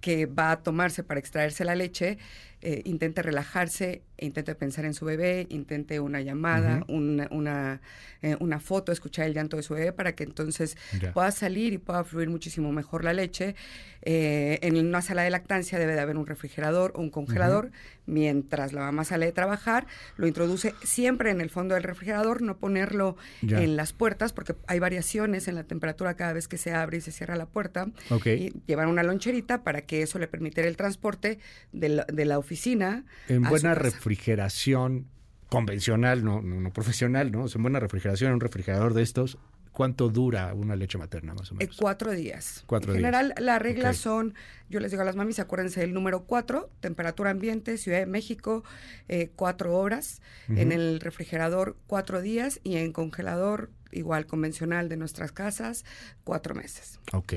que 0.02 0.26
va 0.26 0.52
a 0.52 0.64
tomarse 0.64 1.04
para 1.04 1.20
extraerse 1.20 1.66
la 1.66 1.76
leche 1.76 2.18
eh, 2.62 2.82
intente 2.86 3.22
relajarse, 3.22 4.02
intente 4.18 4.56
pensar 4.56 4.86
en 4.86 4.96
su 4.96 5.06
bebé, 5.06 5.46
intente 5.50 6.00
una 6.00 6.22
llamada, 6.22 6.84
una, 6.88 7.28
una, 7.30 7.82
eh, 8.24 8.36
una, 8.40 8.60
foto, 8.60 8.92
escuchar 8.92 9.28
el 9.28 9.36
llanto 9.36 9.58
de 9.58 9.64
su 9.64 9.76
bebé 9.76 9.94
para 9.94 10.16
que 10.16 10.24
entonces 10.24 10.76
pueda 11.14 11.30
salir 11.30 11.74
y 11.74 11.78
pueda 11.78 12.04
fluir 12.04 12.30
muchísimo 12.30 12.72
mejor 12.72 13.04
la 13.04 13.14
leche. 13.14 13.56
Eh, 14.02 14.58
en 14.62 14.78
una 14.78 15.02
sala 15.02 15.24
de 15.24 15.30
lactancia 15.30 15.78
debe 15.78 15.94
de 15.94 16.00
haber 16.00 16.18
un 16.18 16.26
refrigerador 16.26 16.94
o 16.96 17.02
un 17.02 17.12
congelador. 17.12 17.72
Mientras 18.06 18.72
la 18.74 18.82
mamá 18.82 19.04
sale 19.04 19.26
de 19.26 19.34
trabajar, 19.34 19.86
lo 20.16 20.28
introduce 20.28 20.74
siempre 20.82 21.30
en 21.30 21.42
el 21.42 21.50
fondo 21.50 21.76
del 21.76 21.84
refrigerador, 21.84 22.42
no 22.42 22.58
ponerlo 22.58 23.18
en 23.42 23.76
las 23.76 23.92
puertas, 23.92 24.32
porque 24.32 24.56
hay 24.66 24.80
variaciones 24.80 25.48
en 25.50 25.56
la 25.56 25.66
temperatura 25.66 26.16
cada 26.16 26.32
vez 26.34 26.48
que 26.48 26.58
se 26.58 26.74
abre 26.74 26.98
y 26.98 27.02
se 27.02 27.12
cierra 27.12 27.36
la 27.36 27.48
puerta. 27.48 27.90
Y 28.26 28.54
llevar 28.66 28.88
una 28.88 29.04
loncherita 29.04 29.64
para 29.64 29.82
que 29.82 30.02
eso 30.02 30.20
le 30.20 30.28
permitiera 30.28 30.70
el 30.70 30.78
transporte 30.78 31.40
de 31.74 31.90
la, 31.90 32.06
de 32.06 32.26
la 32.26 32.40
oficina. 32.48 33.06
En 33.28 33.44
buena 33.44 33.76
refrigeración 33.76 35.08
convencional, 35.50 36.24
no, 36.24 36.42
no, 36.42 36.72
profesional, 36.72 37.32
¿no? 37.32 37.46
en 37.54 37.62
buena 37.62 37.80
refrigeración, 37.80 38.34
un 38.34 38.40
refrigerador 38.40 38.94
de 38.94 39.04
estos, 39.04 39.38
¿Cuánto 39.78 40.10
dura 40.10 40.56
una 40.56 40.76
leche 40.76 40.98
materna 40.98 41.36
más 41.36 41.52
o 41.52 41.54
eh, 41.54 41.58
menos? 41.60 41.78
cuatro 41.78 42.12
días. 42.12 42.64
Cuatro 42.66 42.94
en 42.94 42.98
general, 42.98 43.36
las 43.38 43.62
reglas 43.62 43.98
son, 43.98 44.34
yo 44.72 44.80
les 44.80 44.90
digo 44.90 45.04
a 45.04 45.06
las 45.06 45.16
mamis, 45.16 45.38
acuérdense 45.38 45.82
del 45.82 45.94
número 45.94 46.24
cuatro, 46.24 46.72
temperatura 46.80 47.30
ambiente, 47.30 47.78
Ciudad 47.78 48.00
de 48.00 48.08
México, 48.08 48.64
eh, 49.08 49.30
cuatro 49.36 49.78
horas. 49.78 50.20
En 50.50 50.72
el 50.72 51.00
refrigerador, 51.00 51.78
cuatro 51.86 52.24
días. 52.24 52.60
Y 52.64 52.78
en 52.78 52.92
congelador, 52.92 53.70
igual 53.92 54.26
convencional 54.26 54.90
de 54.90 54.98
nuestras 54.98 55.32
casas, 55.32 55.86
cuatro 56.24 56.56
meses. 56.56 57.00
Ok. 57.14 57.34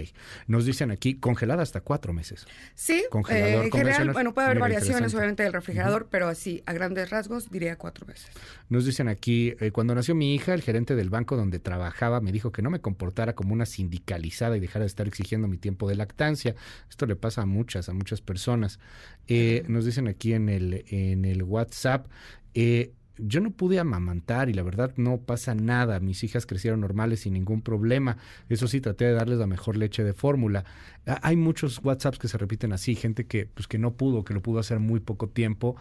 Nos 0.47 0.65
dicen 0.65 0.91
aquí 0.91 1.15
congelada 1.15 1.63
hasta 1.63 1.81
cuatro 1.81 2.13
meses. 2.13 2.47
Sí, 2.75 3.05
eh, 3.31 3.61
en 3.65 3.71
general, 3.71 4.13
bueno, 4.13 4.35
puede 4.35 4.47
haber 4.47 4.59
variaciones 4.59 5.15
obviamente 5.15 5.43
del 5.43 5.53
refrigerador, 5.53 6.09
pero 6.11 6.29
así, 6.29 6.63
a 6.67 6.73
grandes 6.73 7.11
rasgos, 7.11 7.51
diría 7.51 7.77
cuatro 7.77 8.07
meses. 8.07 8.31
Nos 8.69 8.85
dicen 8.85 9.09
aquí, 9.09 9.55
eh, 9.61 9.71
cuando 9.71 9.95
nació 9.95 10.15
mi 10.15 10.35
hija, 10.35 10.55
el 10.55 10.63
gerente 10.63 10.95
del 10.95 11.11
banco 11.11 11.37
donde 11.37 11.59
trabajaba 11.59 12.21
me 12.21 12.33
dijo 12.33 12.53
que 12.53 12.63
no 12.63 12.71
me 12.71 12.81
comportara 12.81 13.35
como 13.35 13.53
una 13.53 13.67
sindicalizada 13.67 14.57
y 14.57 14.61
dejara 14.61 14.85
de 14.85 14.89
estar 14.89 15.07
exigiendo 15.07 15.49
mi 15.49 15.59
tiempo 15.59 15.89
de 15.89 15.95
lactancia. 15.97 16.55
Esto 16.89 17.07
le 17.07 17.17
pasa 17.17 17.43
a 17.43 17.47
muchas, 17.47 17.89
a 17.89 17.93
muchas 17.93 18.21
personas. 18.21 18.79
Eh, 19.27 19.65
nos 19.69 19.85
dicen 19.85 20.09
aquí 20.09 20.35
en 20.35 20.49
el, 20.49 20.85
en 20.89 21.25
el 21.25 21.43
WhatsApp, 21.43 22.07
eh, 22.55 22.93
yo 23.19 23.41
no 23.41 23.51
pude 23.51 23.79
amamantar 23.79 24.49
y 24.49 24.55
la 24.55 24.63
verdad 24.63 24.93
no 24.97 25.19
pasa 25.19 25.55
nada. 25.55 26.01
Mis 26.01 26.25
hijas 26.25 26.47
crecieron 26.47 26.81
normales 26.81 27.21
sin 27.21 27.35
ningún 27.35 27.63
problema. 27.63 28.17
Eso 28.49 28.67
sí, 28.69 28.81
traté 28.81 29.05
de 29.07 29.13
darles 29.13 29.39
la 29.39 29.47
mejor 29.47 29.77
leche 29.77 30.05
de 30.05 30.15
fórmula. 30.15 30.65
Hay 31.23 31.37
muchos 31.37 31.81
WhatsApps 31.83 32.19
que 32.19 32.29
se 32.29 32.39
repiten 32.39 32.73
así, 32.73 32.95
gente 32.95 33.27
que, 33.27 33.47
pues, 33.47 33.67
que 33.67 33.79
no 33.79 33.93
pudo, 33.95 34.25
que 34.25 34.35
lo 34.35 34.43
pudo 34.43 34.61
hacer 34.61 34.81
muy 34.81 35.01
poco 35.01 35.29
tiempo. 35.29 35.77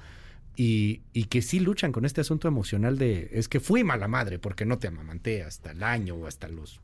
Y, 0.55 1.01
y, 1.13 1.25
que 1.25 1.41
sí 1.41 1.61
luchan 1.61 1.93
con 1.93 2.03
este 2.03 2.19
asunto 2.19 2.49
emocional 2.49 2.97
de 2.97 3.29
es 3.31 3.47
que 3.47 3.61
fui 3.61 3.85
mala 3.85 4.09
madre 4.09 4.39
porque 4.39 4.65
no 4.65 4.77
te 4.77 4.87
amamanté 4.87 5.41
hasta 5.43 5.71
el 5.71 5.83
año 5.83 6.15
o 6.15 6.27
hasta 6.27 6.49
los 6.49 6.81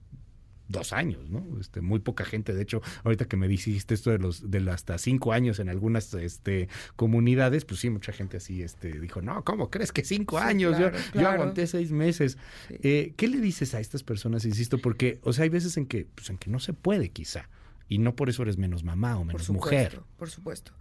dos 0.67 0.93
años, 0.93 1.29
¿no? 1.29 1.45
Este, 1.59 1.81
muy 1.81 1.99
poca 1.99 2.25
gente, 2.25 2.53
de 2.53 2.61
hecho, 2.61 2.81
ahorita 3.03 3.25
que 3.25 3.37
me 3.37 3.47
dijiste 3.47 3.93
esto 3.93 4.11
de 4.11 4.19
los 4.19 4.49
de 4.49 4.65
hasta 4.69 4.97
cinco 4.97 5.33
años 5.33 5.59
en 5.59 5.69
algunas 5.69 6.13
este, 6.13 6.69
comunidades, 6.95 7.65
pues 7.65 7.79
sí, 7.79 7.89
mucha 7.89 8.11
gente 8.11 8.37
así 8.37 8.63
este, 8.63 8.99
dijo, 8.99 9.21
no, 9.21 9.43
¿cómo 9.43 9.69
crees 9.69 9.91
que 9.91 10.03
cinco 10.03 10.37
años? 10.37 10.77
yo, 10.79 10.91
yo, 11.13 11.27
aguanté 11.27 11.67
seis 11.67 11.91
meses. 11.91 12.37
Eh, 12.69 13.13
¿Qué 13.15 13.27
le 13.27 13.39
dices 13.39 13.75
a 13.75 13.79
estas 13.79 14.03
personas, 14.03 14.45
insisto? 14.45 14.79
Porque, 14.79 15.19
o 15.23 15.33
sea, 15.33 15.43
hay 15.43 15.49
veces 15.49 15.77
en 15.77 15.85
que, 15.85 16.07
pues, 16.15 16.29
en 16.29 16.37
que 16.37 16.49
no 16.49 16.59
se 16.59 16.73
puede 16.73 17.09
quizá, 17.09 17.49
y 17.87 17.99
no 17.99 18.15
por 18.15 18.29
eso 18.29 18.41
eres 18.43 18.57
menos 18.57 18.83
mamá 18.83 19.17
o 19.17 19.23
menos 19.23 19.49
mujer. 19.49 20.01
Por 20.17 20.29
supuesto. 20.29 20.71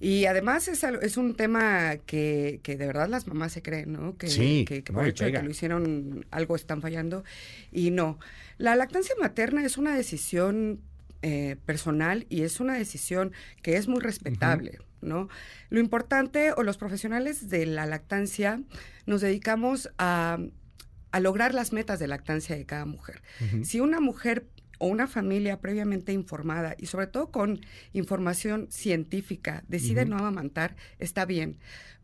Y 0.00 0.26
además 0.26 0.68
es, 0.68 0.84
es 0.84 1.16
un 1.16 1.34
tema 1.34 1.96
que, 2.06 2.60
que, 2.62 2.76
de 2.76 2.86
verdad 2.86 3.08
las 3.08 3.26
mamás 3.26 3.52
se 3.52 3.62
creen, 3.62 3.92
¿no? 3.92 4.16
Que, 4.16 4.64
que, 4.66 4.92
por 4.92 5.06
hecho 5.06 5.24
de 5.24 5.32
que 5.32 5.42
lo 5.42 5.50
hicieron 5.50 6.26
algo 6.30 6.56
están 6.56 6.82
fallando. 6.82 7.24
Y 7.72 7.90
no. 7.90 8.18
La 8.58 8.76
lactancia 8.76 9.14
materna 9.20 9.64
es 9.64 9.78
una 9.78 9.96
decisión 9.96 10.80
eh, 11.22 11.56
personal 11.64 12.26
y 12.28 12.42
es 12.42 12.60
una 12.60 12.74
decisión 12.74 13.32
que 13.62 13.76
es 13.76 13.88
muy 13.88 14.00
respetable, 14.00 14.78
¿no? 15.00 15.28
Lo 15.70 15.80
importante, 15.80 16.52
o 16.52 16.62
los 16.62 16.76
profesionales 16.76 17.48
de 17.48 17.64
la 17.64 17.86
lactancia, 17.86 18.60
nos 19.06 19.22
dedicamos 19.22 19.90
a, 19.96 20.38
a 21.12 21.20
lograr 21.20 21.54
las 21.54 21.72
metas 21.72 21.98
de 21.98 22.08
lactancia 22.08 22.56
de 22.56 22.66
cada 22.66 22.84
mujer. 22.84 23.22
Si 23.62 23.80
una 23.80 24.00
mujer 24.00 24.46
o 24.84 24.86
una 24.86 25.06
familia 25.06 25.62
previamente 25.62 26.12
informada 26.12 26.76
y 26.78 26.86
sobre 26.86 27.06
todo 27.06 27.30
con 27.30 27.60
información 27.94 28.66
científica 28.70 29.64
decide 29.66 30.04
no 30.04 30.18
amamantar, 30.18 30.76
está 30.98 31.24
bien. 31.24 31.56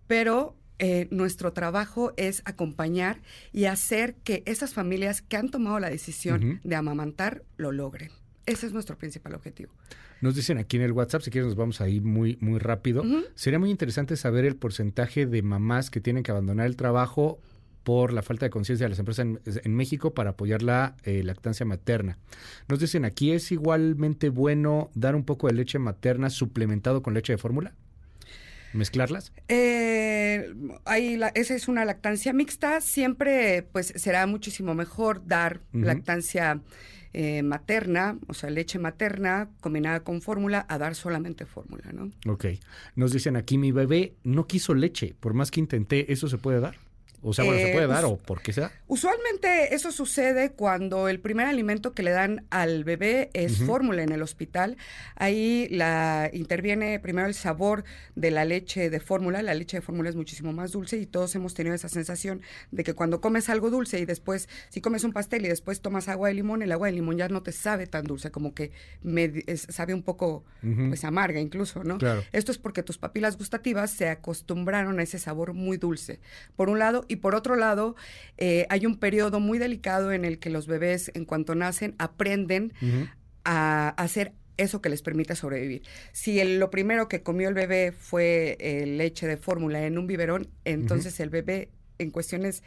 Pero 0.06 0.56
eh, 0.78 1.06
nuestro 1.10 1.52
trabajo 1.52 2.14
es 2.16 2.40
acompañar 2.46 3.20
y 3.52 3.66
hacer 3.66 4.14
que 4.24 4.42
esas 4.46 4.72
familias 4.72 5.20
que 5.20 5.36
han 5.36 5.50
tomado 5.50 5.78
la 5.78 5.90
decisión 5.90 6.58
de 6.64 6.74
amamantar 6.74 7.42
lo 7.58 7.70
logren. 7.70 8.12
Ese 8.46 8.66
es 8.66 8.72
nuestro 8.72 8.96
principal 8.96 9.34
objetivo. 9.34 9.74
Nos 10.22 10.34
dicen 10.34 10.56
aquí 10.56 10.78
en 10.78 10.82
el 10.84 10.92
WhatsApp, 10.92 11.20
si 11.20 11.30
quieres 11.30 11.48
nos 11.48 11.56
vamos 11.56 11.82
a 11.82 11.88
ir 11.90 12.00
muy, 12.00 12.38
muy 12.40 12.58
rápido. 12.58 13.04
Sería 13.34 13.58
muy 13.58 13.68
interesante 13.68 14.16
saber 14.16 14.46
el 14.46 14.56
porcentaje 14.56 15.26
de 15.26 15.42
mamás 15.42 15.90
que 15.90 16.00
tienen 16.00 16.22
que 16.22 16.30
abandonar 16.30 16.66
el 16.66 16.76
trabajo 16.76 17.40
por 17.82 18.12
la 18.12 18.22
falta 18.22 18.46
de 18.46 18.50
conciencia 18.50 18.84
de 18.84 18.90
las 18.90 18.98
empresas 18.98 19.26
en, 19.44 19.74
México 19.74 20.12
para 20.14 20.30
apoyar 20.30 20.62
la 20.62 20.96
eh, 21.04 21.22
lactancia 21.22 21.64
materna. 21.66 22.18
Nos 22.68 22.80
dicen 22.80 23.04
aquí, 23.04 23.32
¿es 23.32 23.52
igualmente 23.52 24.28
bueno 24.28 24.90
dar 24.94 25.14
un 25.14 25.24
poco 25.24 25.46
de 25.46 25.54
leche 25.54 25.78
materna 25.78 26.30
suplementado 26.30 27.02
con 27.02 27.14
leche 27.14 27.32
de 27.32 27.38
fórmula? 27.38 27.74
¿Mezclarlas? 28.72 29.32
Eh, 29.48 30.54
esa 31.34 31.54
es 31.54 31.68
una 31.68 31.84
lactancia 31.84 32.32
mixta. 32.32 32.80
Siempre 32.80 33.66
pues 33.72 33.92
será 33.96 34.26
muchísimo 34.26 34.74
mejor 34.74 35.26
dar 35.26 35.60
lactancia 35.72 36.60
eh, 37.12 37.42
materna, 37.42 38.18
o 38.28 38.34
sea, 38.34 38.50
leche 38.50 38.78
materna 38.78 39.50
combinada 39.60 40.00
con 40.04 40.22
fórmula, 40.22 40.64
a 40.68 40.78
dar 40.78 40.94
solamente 40.94 41.44
fórmula, 41.44 41.90
¿no? 41.92 42.12
Ok. 42.30 42.44
Nos 42.94 43.12
dicen 43.12 43.36
aquí, 43.36 43.58
mi 43.58 43.72
bebé 43.72 44.14
no 44.22 44.46
quiso 44.46 44.74
leche, 44.74 45.16
por 45.18 45.34
más 45.34 45.50
que 45.50 45.58
intenté, 45.58 46.12
¿eso 46.12 46.28
se 46.28 46.38
puede 46.38 46.60
dar? 46.60 46.76
O 47.22 47.34
sea, 47.34 47.44
bueno, 47.44 47.60
¿se 47.60 47.72
puede 47.72 47.84
eh, 47.84 47.88
dar 47.88 48.04
o 48.04 48.16
por 48.16 48.40
qué 48.40 48.52
se 48.52 48.62
da? 48.62 48.72
Usualmente 48.86 49.74
eso 49.74 49.92
sucede 49.92 50.52
cuando 50.52 51.08
el 51.08 51.20
primer 51.20 51.46
alimento 51.46 51.92
que 51.92 52.02
le 52.02 52.10
dan 52.12 52.46
al 52.50 52.84
bebé 52.84 53.30
es 53.34 53.58
fórmula 53.58 54.02
en 54.02 54.12
el 54.12 54.22
hospital. 54.22 54.76
Ahí 55.16 55.68
la 55.70 56.30
interviene 56.32 56.98
primero 56.98 57.26
el 57.26 57.34
sabor 57.34 57.84
de 58.14 58.30
la 58.30 58.44
leche 58.44 58.90
de 58.90 59.00
fórmula. 59.00 59.42
La 59.42 59.54
leche 59.54 59.78
de 59.78 59.80
fórmula 59.82 60.08
es 60.08 60.16
muchísimo 60.16 60.52
más 60.52 60.72
dulce 60.72 60.96
y 60.96 61.06
todos 61.06 61.34
hemos 61.34 61.54
tenido 61.54 61.74
esa 61.74 61.88
sensación 61.88 62.40
de 62.70 62.84
que 62.84 62.94
cuando 62.94 63.20
comes 63.20 63.48
algo 63.48 63.70
dulce 63.70 63.98
y 63.98 64.06
después, 64.06 64.48
si 64.70 64.80
comes 64.80 65.04
un 65.04 65.12
pastel 65.12 65.44
y 65.44 65.48
después 65.48 65.80
tomas 65.80 66.08
agua 66.08 66.28
de 66.28 66.34
limón, 66.34 66.62
el 66.62 66.72
agua 66.72 66.86
de 66.86 66.94
limón 66.94 67.18
ya 67.18 67.28
no 67.28 67.42
te 67.42 67.52
sabe 67.52 67.86
tan 67.86 68.04
dulce, 68.04 68.30
como 68.30 68.54
que 68.54 68.72
me, 69.02 69.44
sabe 69.56 69.94
un 69.94 70.02
poco 70.02 70.44
pues 70.60 71.04
amarga 71.04 71.40
incluso, 71.40 71.84
¿no? 71.84 71.98
Esto 72.32 72.52
es 72.52 72.58
porque 72.58 72.82
tus 72.82 72.98
papilas 72.98 73.36
gustativas 73.36 73.90
se 73.90 74.08
acostumbraron 74.08 74.98
a 75.00 75.02
ese 75.02 75.18
sabor 75.18 75.52
muy 75.52 75.76
dulce. 75.76 76.20
Por 76.56 76.68
un 76.68 76.78
lado, 76.78 77.04
y 77.10 77.16
por 77.16 77.34
otro 77.34 77.56
lado, 77.56 77.96
eh, 78.38 78.66
hay 78.70 78.86
un 78.86 78.96
periodo 78.96 79.40
muy 79.40 79.58
delicado 79.58 80.12
en 80.12 80.24
el 80.24 80.38
que 80.38 80.48
los 80.48 80.66
bebés, 80.66 81.10
en 81.14 81.24
cuanto 81.24 81.54
nacen, 81.54 81.96
aprenden 81.98 82.72
a, 83.44 83.88
hacer 83.90 84.32
eso 84.56 84.80
que 84.80 84.88
les 84.88 85.02
permite 85.02 85.34
sobrevivir. 85.34 85.82
Si 86.12 86.42
lo 86.44 86.70
primero 86.70 87.08
que 87.08 87.22
comió 87.22 87.48
el 87.48 87.54
bebé 87.54 87.92
fue 87.92 88.56
eh, 88.60 88.86
leche 88.86 89.26
de 89.26 89.36
fórmula 89.36 89.84
en 89.84 89.98
un 89.98 90.06
biberón, 90.06 90.48
entonces 90.64 91.18
el 91.18 91.30
bebé 91.30 91.70
en 91.98 92.10
cuestiones 92.10 92.62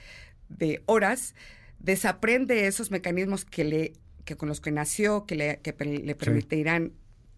de 0.49 0.83
horas 0.85 1.35
desaprende 1.79 2.67
esos 2.67 2.91
mecanismos 2.91 3.45
que 3.45 3.63
le 3.63 3.93
que 4.25 4.37
con 4.37 4.47
los 4.47 4.61
que 4.61 4.71
nació, 4.71 5.25
que 5.25 5.35
le, 5.35 5.59
que 5.59 5.73
le 5.83 6.15
permitirán 6.15 6.93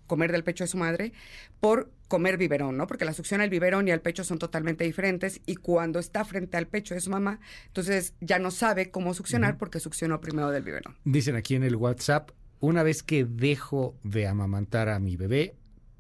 comer 0.08 0.32
del 0.32 0.44
pecho 0.44 0.64
de 0.64 0.68
su 0.68 0.78
madre 0.78 1.14
por 1.60 1.92
comer 2.08 2.38
biberón, 2.38 2.78
¿no? 2.78 2.88
Porque 2.88 3.06
la 3.06 3.14
succión 3.14 3.42
al 3.42 3.50
biberón 3.50 3.88
y 3.88 3.92
al 3.92 4.02
pecho 4.02 4.24
son 4.24 4.40
totalmente 4.40 4.84
diferentes 4.84 5.42
y 5.46 5.56
cuando 5.56 6.00
está 6.00 6.24
frente 6.26 6.58
al 6.58 6.68
pecho 6.68 6.94
de 6.94 7.02
su 7.02 7.10
mamá, 7.10 7.40
entonces 7.68 8.14
ya 8.22 8.40
no 8.40 8.52
sabe 8.52 8.92
cómo 8.92 9.14
succionar 9.14 9.58
porque 9.58 9.80
succionó 9.80 10.22
primero 10.22 10.52
del 10.52 10.64
biberón. 10.64 10.96
Dicen 11.04 11.36
aquí 11.36 11.56
en 11.56 11.64
el 11.64 11.76
WhatsApp, 11.76 12.32
una 12.60 12.84
vez 12.84 13.04
que 13.04 13.26
dejo 13.26 13.98
de 14.04 14.28
amamantar 14.28 14.90
a 14.90 15.00
mi 15.00 15.18
bebé, 15.18 15.56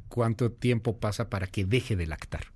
¿cuánto 0.07 0.51
tiempo 0.51 0.99
pasa 0.99 1.29
para 1.29 1.47
que 1.47 1.65
deje 1.65 1.95
de 1.95 2.07
lactar? 2.07 2.54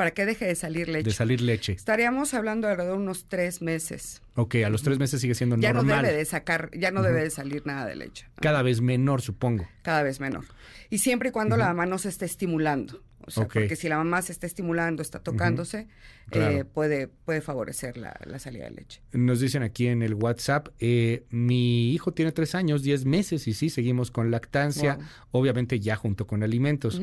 Para 0.00 0.12
que 0.12 0.24
deje 0.24 0.46
de 0.46 0.54
salir 0.54 0.88
leche. 0.88 1.04
De 1.04 1.12
salir 1.14 1.42
leche. 1.42 1.72
Estaríamos 1.72 2.32
hablando 2.32 2.66
de 2.66 2.72
alrededor 2.72 2.96
de 2.96 3.02
unos 3.02 3.28
tres 3.28 3.60
meses. 3.60 4.22
Ok, 4.34 4.54
a 4.64 4.70
los 4.70 4.82
tres 4.82 4.98
meses 4.98 5.20
sigue 5.20 5.34
siendo 5.34 5.58
normal. 5.58 5.74
Ya 5.74 5.82
no 5.82 6.02
debe 6.02 6.16
de 6.16 6.24
sacar, 6.24 6.70
ya 6.72 6.90
no 6.90 7.02
debe 7.02 7.22
de 7.22 7.28
salir 7.28 7.66
nada 7.66 7.84
de 7.84 7.96
leche. 7.96 8.26
Cada 8.40 8.62
vez 8.62 8.80
menor, 8.80 9.20
supongo. 9.20 9.68
Cada 9.82 10.02
vez 10.02 10.18
menor. 10.18 10.46
Y 10.88 11.00
siempre 11.00 11.28
y 11.28 11.32
cuando 11.32 11.58
la 11.58 11.66
mamá 11.66 11.84
no 11.84 11.98
se 11.98 12.08
esté 12.08 12.24
estimulando. 12.24 13.02
O 13.26 13.30
sea, 13.30 13.46
porque 13.46 13.76
si 13.76 13.88
la 13.88 13.96
mamá 13.96 14.22
se 14.22 14.32
está 14.32 14.46
estimulando, 14.46 15.02
está 15.02 15.20
tocándose, 15.20 15.88
eh, 16.30 16.64
puede, 16.64 17.08
puede 17.08 17.40
favorecer 17.40 17.96
la, 17.96 18.38
salida 18.38 18.64
de 18.64 18.70
leche. 18.70 19.02
Nos 19.12 19.40
dicen 19.40 19.62
aquí 19.62 19.86
en 19.86 20.02
el 20.02 20.14
WhatsApp, 20.14 20.68
eh, 20.78 21.24
mi 21.30 21.92
hijo 21.92 22.12
tiene 22.12 22.32
tres 22.32 22.54
años, 22.54 22.82
diez 22.82 23.04
meses 23.04 23.46
y 23.46 23.54
sí, 23.54 23.70
seguimos 23.70 24.10
con 24.10 24.30
lactancia, 24.30 24.98
obviamente 25.30 25.80
ya 25.80 25.96
junto 25.96 26.26
con 26.26 26.42
alimentos. 26.42 27.00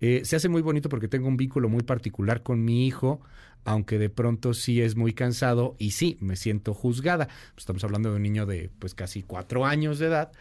Eh, 0.00 0.22
se 0.24 0.36
hace 0.36 0.48
muy 0.48 0.62
bonito 0.62 0.88
porque 0.88 1.08
tengo 1.08 1.28
un 1.28 1.36
vínculo 1.36 1.68
muy 1.68 1.82
particular 1.82 2.42
con 2.42 2.64
mi 2.64 2.86
hijo, 2.86 3.20
aunque 3.64 3.98
de 3.98 4.10
pronto 4.10 4.52
sí 4.52 4.82
es 4.82 4.96
muy 4.96 5.14
cansado 5.14 5.76
y 5.78 5.92
sí, 5.92 6.18
me 6.20 6.36
siento 6.36 6.74
juzgada. 6.74 7.28
Estamos 7.56 7.84
hablando 7.84 8.10
de 8.10 8.16
un 8.16 8.22
niño 8.22 8.44
de 8.44 8.70
pues 8.78 8.94
casi 8.94 9.22
cuatro 9.22 9.64
años 9.64 9.98
de 9.98 10.06
edad 10.06 10.32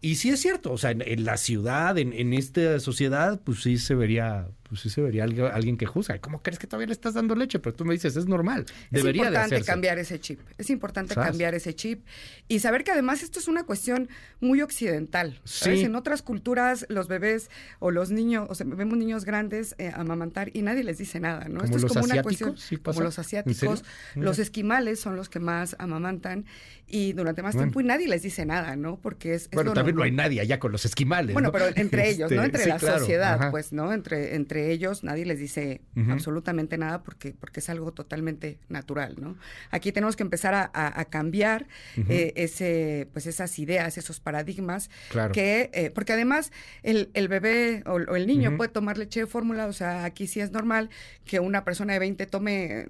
y 0.00 0.16
sí 0.16 0.30
es 0.30 0.40
cierto, 0.40 0.72
o 0.72 0.78
sea, 0.78 0.90
en, 0.90 1.24
la 1.24 1.36
ciudad, 1.36 1.98
en, 1.98 2.12
en, 2.12 2.32
esta 2.34 2.78
sociedad, 2.80 3.40
pues 3.42 3.62
sí 3.62 3.78
se 3.78 3.94
vería, 3.94 4.48
pues 4.68 4.80
sí 4.80 4.90
se 4.90 5.00
vería 5.00 5.24
alguien, 5.24 5.76
que 5.76 5.86
juzga. 5.86 6.18
¿Cómo 6.18 6.42
crees 6.42 6.58
que 6.58 6.66
todavía 6.66 6.88
le 6.88 6.92
estás 6.92 7.14
dando 7.14 7.34
leche? 7.34 7.58
Pero 7.58 7.74
tú 7.74 7.84
me 7.84 7.94
dices, 7.94 8.16
es 8.16 8.26
normal. 8.26 8.66
Debería 8.90 9.22
es 9.22 9.28
importante 9.28 9.54
de 9.56 9.64
cambiar 9.64 9.98
ese 9.98 10.20
chip. 10.20 10.40
Es 10.58 10.70
importante 10.70 11.14
cambiar 11.14 11.54
ese 11.54 11.74
chip 11.74 12.04
y 12.48 12.58
saber 12.60 12.84
que 12.84 12.92
además 12.92 13.22
esto 13.22 13.38
es 13.38 13.48
una 13.48 13.64
cuestión 13.64 14.08
muy 14.40 14.62
occidental. 14.62 15.40
Sí. 15.44 15.82
En 15.82 15.94
otras 15.94 16.22
culturas, 16.22 16.86
los 16.88 17.08
bebés 17.08 17.50
o 17.78 17.90
los 17.90 18.10
niños, 18.10 18.46
o 18.48 18.54
sea, 18.54 18.66
vemos 18.68 18.98
niños 18.98 19.24
grandes 19.24 19.74
eh, 19.78 19.92
amamantar 19.94 20.50
y 20.54 20.62
nadie 20.62 20.84
les 20.84 20.98
dice 20.98 21.20
nada, 21.20 21.48
¿no? 21.48 21.62
Esto 21.62 21.76
es 21.76 21.84
como 21.84 22.04
una 22.04 22.22
cuestión. 22.22 22.56
como 22.82 23.00
los 23.02 23.18
asiáticos, 23.18 23.84
los 24.14 24.38
esquimales 24.38 25.00
son 25.00 25.16
los 25.16 25.28
que 25.28 25.40
más 25.40 25.76
amamantan 25.78 26.46
y 26.88 27.12
durante 27.14 27.42
más 27.42 27.56
tiempo 27.56 27.80
y 27.80 27.84
nadie 27.84 28.08
les 28.08 28.22
dice 28.22 28.46
nada, 28.46 28.76
¿no? 28.76 28.96
Porque 28.96 29.34
es. 29.34 29.50
bueno, 29.50 29.72
también 29.72 29.96
no 29.96 30.02
hay 30.02 30.12
nadie 30.12 30.40
allá 30.40 30.58
con 30.58 30.72
los 30.72 30.84
esquimales. 30.84 31.32
Bueno, 31.32 31.50
pero 31.50 31.66
entre 31.74 32.10
ellos, 32.10 32.30
¿no? 32.30 32.42
Este, 32.42 32.58
entre 32.58 32.66
la 32.66 32.78
sociedad, 32.78 33.50
pues, 33.50 33.72
¿no? 33.72 33.92
Entre, 33.92 34.36
entre 34.36 34.55
ellos 34.72 35.04
nadie 35.04 35.24
les 35.24 35.38
dice 35.38 35.80
absolutamente 36.08 36.78
nada 36.78 37.02
porque, 37.02 37.34
porque 37.38 37.60
es 37.60 37.68
algo 37.68 37.92
totalmente 37.92 38.58
natural, 38.68 39.16
¿no? 39.18 39.36
Aquí 39.70 39.92
tenemos 39.92 40.16
que 40.16 40.22
empezar 40.22 40.70
a, 40.72 41.04
cambiar 41.06 41.66
eh, 42.08 42.32
ese, 42.36 43.08
pues 43.12 43.26
esas 43.26 43.58
ideas, 43.58 43.98
esos 43.98 44.20
paradigmas. 44.20 44.90
Claro. 45.10 45.32
Que, 45.32 45.70
eh, 45.72 45.90
porque 45.90 46.12
además 46.12 46.52
el, 46.82 47.10
el 47.14 47.28
bebé 47.28 47.82
o, 47.86 47.98
el 47.98 48.26
niño 48.26 48.56
puede 48.56 48.70
tomar 48.70 48.98
leche 48.98 49.20
de 49.20 49.26
fórmula, 49.26 49.66
o 49.66 49.72
sea, 49.72 50.04
aquí 50.04 50.26
sí 50.26 50.40
es 50.40 50.50
normal 50.52 50.90
que 51.24 51.40
una 51.40 51.64
persona 51.64 51.92
de 51.92 51.98
20 51.98 52.26
tome 52.26 52.86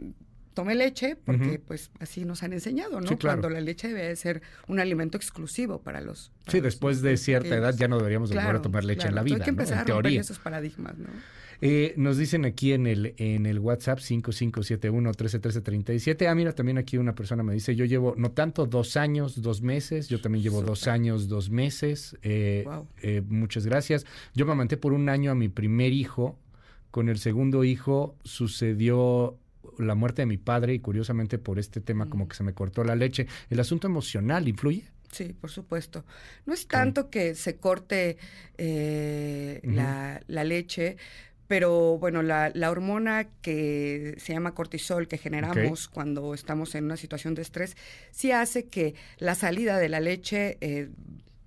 tome 0.56 0.75
leche, 0.75 1.16
porque 1.16 1.58
pues 1.58 1.90
así 2.00 2.25
nos 2.25 2.42
han 2.42 2.54
enseñado, 2.54 3.02
¿no? 3.02 3.18
Cuando 3.18 3.50
la 3.50 3.61
leche 3.61 3.88
debe 3.88 4.16
ser 4.16 4.40
un 4.66 4.80
alimento 4.80 5.18
exclusivo 5.18 5.82
para 5.82 6.00
los... 6.00 6.32
sí, 6.49 6.61
después 6.61 7.02
de 7.02 7.18
cierta 7.18 7.54
edad 7.54 7.75
ya 7.76 7.88
no 7.88 7.99
deberíamos 7.99 8.30
volver 8.30 8.56
a 8.56 8.62
tomar 8.62 8.82
leche 8.82 9.06
en 9.06 9.14
la 9.14 9.23
vida, 9.23 9.37
hay 9.37 9.42
que 9.42 9.50
empezar 9.50 9.80
a 9.80 9.85
romper 9.85 10.14
esos 10.14 10.38
paradigmas, 10.38 10.96
¿no? 10.96 11.11
Eh, 11.60 11.94
nos 11.96 12.18
dicen 12.18 12.44
aquí 12.44 12.72
en 12.72 12.86
el, 12.86 13.14
en 13.18 13.46
el 13.46 13.58
WhatsApp 13.58 13.98
5571-131337. 14.00 16.28
Ah, 16.28 16.34
mira, 16.34 16.54
también 16.54 16.78
aquí 16.78 16.98
una 16.98 17.14
persona 17.14 17.42
me 17.42 17.54
dice, 17.54 17.75
yo 17.75 17.84
llevo, 17.84 18.14
no 18.16 18.30
tanto, 18.32 18.66
dos 18.66 18.96
años, 18.96 19.42
dos 19.42 19.62
meses. 19.62 20.08
Yo 20.08 20.20
también 20.20 20.42
llevo 20.42 20.62
dos 20.62 20.86
años, 20.86 21.28
dos 21.28 21.50
meses. 21.50 22.16
Eh, 22.22 22.64
eh, 23.02 23.22
muchas 23.26 23.66
gracias. 23.66 24.06
Yo 24.34 24.46
me 24.46 24.52
amanté 24.52 24.76
por 24.76 24.92
un 24.92 25.08
año 25.08 25.30
a 25.30 25.34
mi 25.34 25.48
primer 25.48 25.92
hijo. 25.92 26.38
Con 26.90 27.08
el 27.08 27.18
segundo 27.18 27.64
hijo 27.64 28.16
sucedió 28.25 29.38
la 29.78 29.94
muerte 29.94 30.22
de 30.22 30.26
mi 30.26 30.38
padre 30.38 30.75
y 30.75 30.78
curiosamente 30.78 31.38
por 31.38 31.58
este 31.58 31.80
tema 31.80 32.08
como 32.08 32.28
que 32.28 32.36
se 32.36 32.44
me 32.44 32.54
cortó 32.54 32.84
la 32.84 32.96
leche. 32.96 33.26
¿El 33.50 33.60
asunto 33.60 33.86
emocional 33.86 34.48
influye? 34.48 34.84
Sí, 35.12 35.32
por 35.32 35.50
supuesto. 35.50 36.04
No 36.44 36.54
es 36.54 36.66
tanto 36.66 37.10
que 37.10 37.34
se 37.34 37.56
corte 37.56 38.18
eh, 38.58 39.60
la, 39.64 40.44
leche, 40.44 40.96
pero 41.48 41.98
bueno, 41.98 42.22
la, 42.22 42.52
hormona 42.70 43.28
que 43.40 44.16
se 44.18 44.32
llama 44.32 44.54
cortisol 44.54 45.08
que 45.08 45.18
generamos 45.18 45.88
cuando 45.88 46.34
estamos 46.34 46.74
en 46.74 46.84
una 46.84 46.96
situación 46.96 47.34
de 47.34 47.42
estrés, 47.42 47.76
sí 48.10 48.32
hace 48.32 48.66
que 48.66 48.94
la 49.18 49.34
salida 49.34 49.78
de 49.78 49.88
la 49.88 50.00
leche 50.00 50.58
eh, 50.60 50.88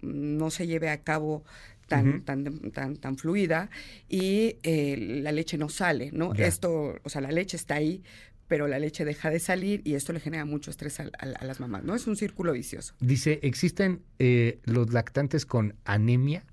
no 0.01 0.49
se 0.51 0.67
lleve 0.67 0.89
a 0.89 1.01
cabo 1.01 1.43
tan, 1.87 2.21
tan, 2.21 2.71
tan, 2.71 2.95
tan 2.97 3.17
fluida 3.17 3.69
y 4.07 4.57
eh, 4.63 4.95
la 5.21 5.31
leche 5.31 5.57
no 5.57 5.69
sale, 5.69 6.11
¿no? 6.13 6.33
Esto, 6.35 6.99
o 7.03 7.09
sea, 7.09 7.19
la 7.19 7.31
leche 7.31 7.57
está 7.57 7.75
ahí, 7.75 8.03
pero 8.47 8.67
la 8.67 8.79
leche 8.79 9.05
deja 9.05 9.29
de 9.29 9.39
salir 9.39 9.81
y 9.83 9.95
esto 9.95 10.13
le 10.13 10.19
genera 10.19 10.45
mucho 10.45 10.71
estrés 10.71 10.99
a, 10.99 11.09
las 11.43 11.59
mamás, 11.59 11.83
¿no? 11.83 11.95
Es 11.95 12.07
un 12.07 12.15
círculo 12.15 12.53
vicioso. 12.53 12.93
Dice, 12.99 13.39
¿existen 13.43 14.01
eh, 14.19 14.59
los 14.63 14.93
lactantes 14.93 15.45
con 15.45 15.75
anemia? 15.83 16.45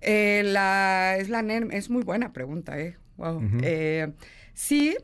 Eh, 0.00 0.42
la, 0.44 1.16
es, 1.18 1.28
la 1.28 1.40
es 1.40 1.90
muy 1.90 2.02
buena 2.02 2.32
pregunta, 2.32 2.78
¿eh? 2.78 2.96
Wow. 3.16 3.42
sí, 4.52 4.96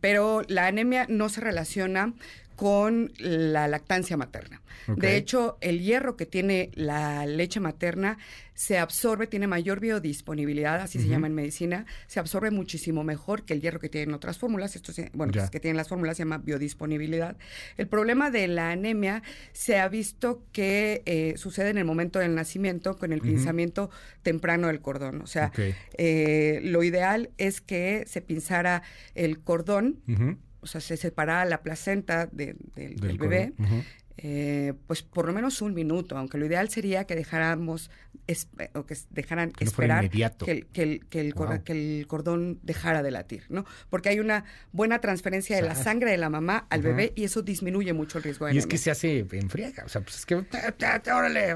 pero 0.00 0.42
la 0.46 0.66
anemia 0.68 1.06
no 1.08 1.28
se 1.28 1.40
relaciona 1.40 2.14
con 2.56 3.12
la 3.18 3.68
lactancia 3.68 4.16
materna. 4.16 4.62
De 4.88 5.16
hecho, 5.16 5.58
el 5.60 5.80
hierro 5.80 6.16
que 6.16 6.26
tiene 6.26 6.70
la 6.74 7.24
leche 7.26 7.60
materna 7.60 8.18
se 8.54 8.78
absorbe, 8.78 9.26
tiene 9.26 9.46
mayor 9.46 9.80
biodisponibilidad, 9.80 10.80
así 10.80 10.98
se 10.98 11.08
llama 11.08 11.26
en 11.26 11.34
medicina, 11.34 11.86
se 12.06 12.20
absorbe 12.20 12.50
muchísimo 12.50 13.02
mejor 13.02 13.44
que 13.44 13.54
el 13.54 13.60
hierro 13.60 13.80
que 13.80 13.88
tienen 13.88 14.14
otras 14.14 14.38
fórmulas. 14.38 14.76
Esto, 14.76 14.92
bueno, 15.14 15.32
pues, 15.32 15.50
que 15.50 15.60
tienen 15.60 15.76
las 15.76 15.88
fórmulas 15.88 16.16
se 16.16 16.22
llama 16.22 16.38
biodisponibilidad. 16.38 17.36
El 17.76 17.88
problema 17.88 18.30
de 18.30 18.48
la 18.48 18.70
anemia 18.70 19.22
se 19.52 19.78
ha 19.78 19.88
visto 19.88 20.44
que 20.52 21.02
eh, 21.06 21.34
sucede 21.36 21.70
en 21.70 21.78
el 21.78 21.84
momento 21.84 22.18
del 22.18 22.34
nacimiento 22.34 22.98
con 22.98 23.12
el 23.12 23.20
pinzamiento 23.20 23.90
temprano 24.22 24.66
del 24.66 24.80
cordón. 24.80 25.22
O 25.22 25.26
sea, 25.26 25.52
eh, 25.96 26.60
lo 26.62 26.82
ideal 26.82 27.30
es 27.38 27.60
que 27.60 28.04
se 28.06 28.20
pinzara 28.20 28.82
el 29.14 29.40
cordón 29.40 30.00
o 30.62 30.66
sea, 30.66 30.80
se 30.80 30.96
separa 30.96 31.44
la 31.44 31.62
placenta 31.62 32.26
del, 32.26 32.56
bebé, 33.18 33.52
eh, 34.16 34.74
pues 34.86 35.02
por 35.02 35.26
lo 35.26 35.32
menos 35.32 35.60
un 35.60 35.74
minuto, 35.74 36.16
aunque 36.16 36.38
lo 36.38 36.46
ideal 36.46 36.68
sería 36.68 37.04
que 37.04 37.16
dejáramos 37.16 37.90
o 38.74 38.86
que 38.86 38.96
dejaran 39.10 39.52
esperar 39.58 40.08
que 40.08 40.22
el, 40.50 40.66
que, 40.66 40.82
el, 40.82 41.04
que, 41.08 41.20
el, 41.20 42.06
cordón 42.06 42.58
dejara 42.62 43.02
de 43.02 43.10
latir, 43.10 43.44
¿no? 43.48 43.64
Porque 43.90 44.10
hay 44.10 44.20
una 44.20 44.44
buena 44.72 45.00
transferencia 45.00 45.56
de 45.56 45.62
la 45.62 45.74
sangre 45.74 46.10
de 46.10 46.18
la 46.18 46.30
mamá 46.30 46.66
al 46.70 46.82
bebé 46.82 47.12
y 47.16 47.24
eso 47.24 47.42
disminuye 47.42 47.92
mucho 47.92 48.18
el 48.18 48.24
riesgo 48.24 48.46
de 48.46 48.54
Y 48.54 48.58
es 48.58 48.66
que 48.66 48.78
se 48.78 48.90
hace 48.90 49.26
en 49.30 49.50
friega, 49.50 49.84
o 49.84 49.88
sea, 49.88 50.00
pues 50.00 50.16
es 50.16 50.26
que, 50.26 50.36
órale. 50.36 51.54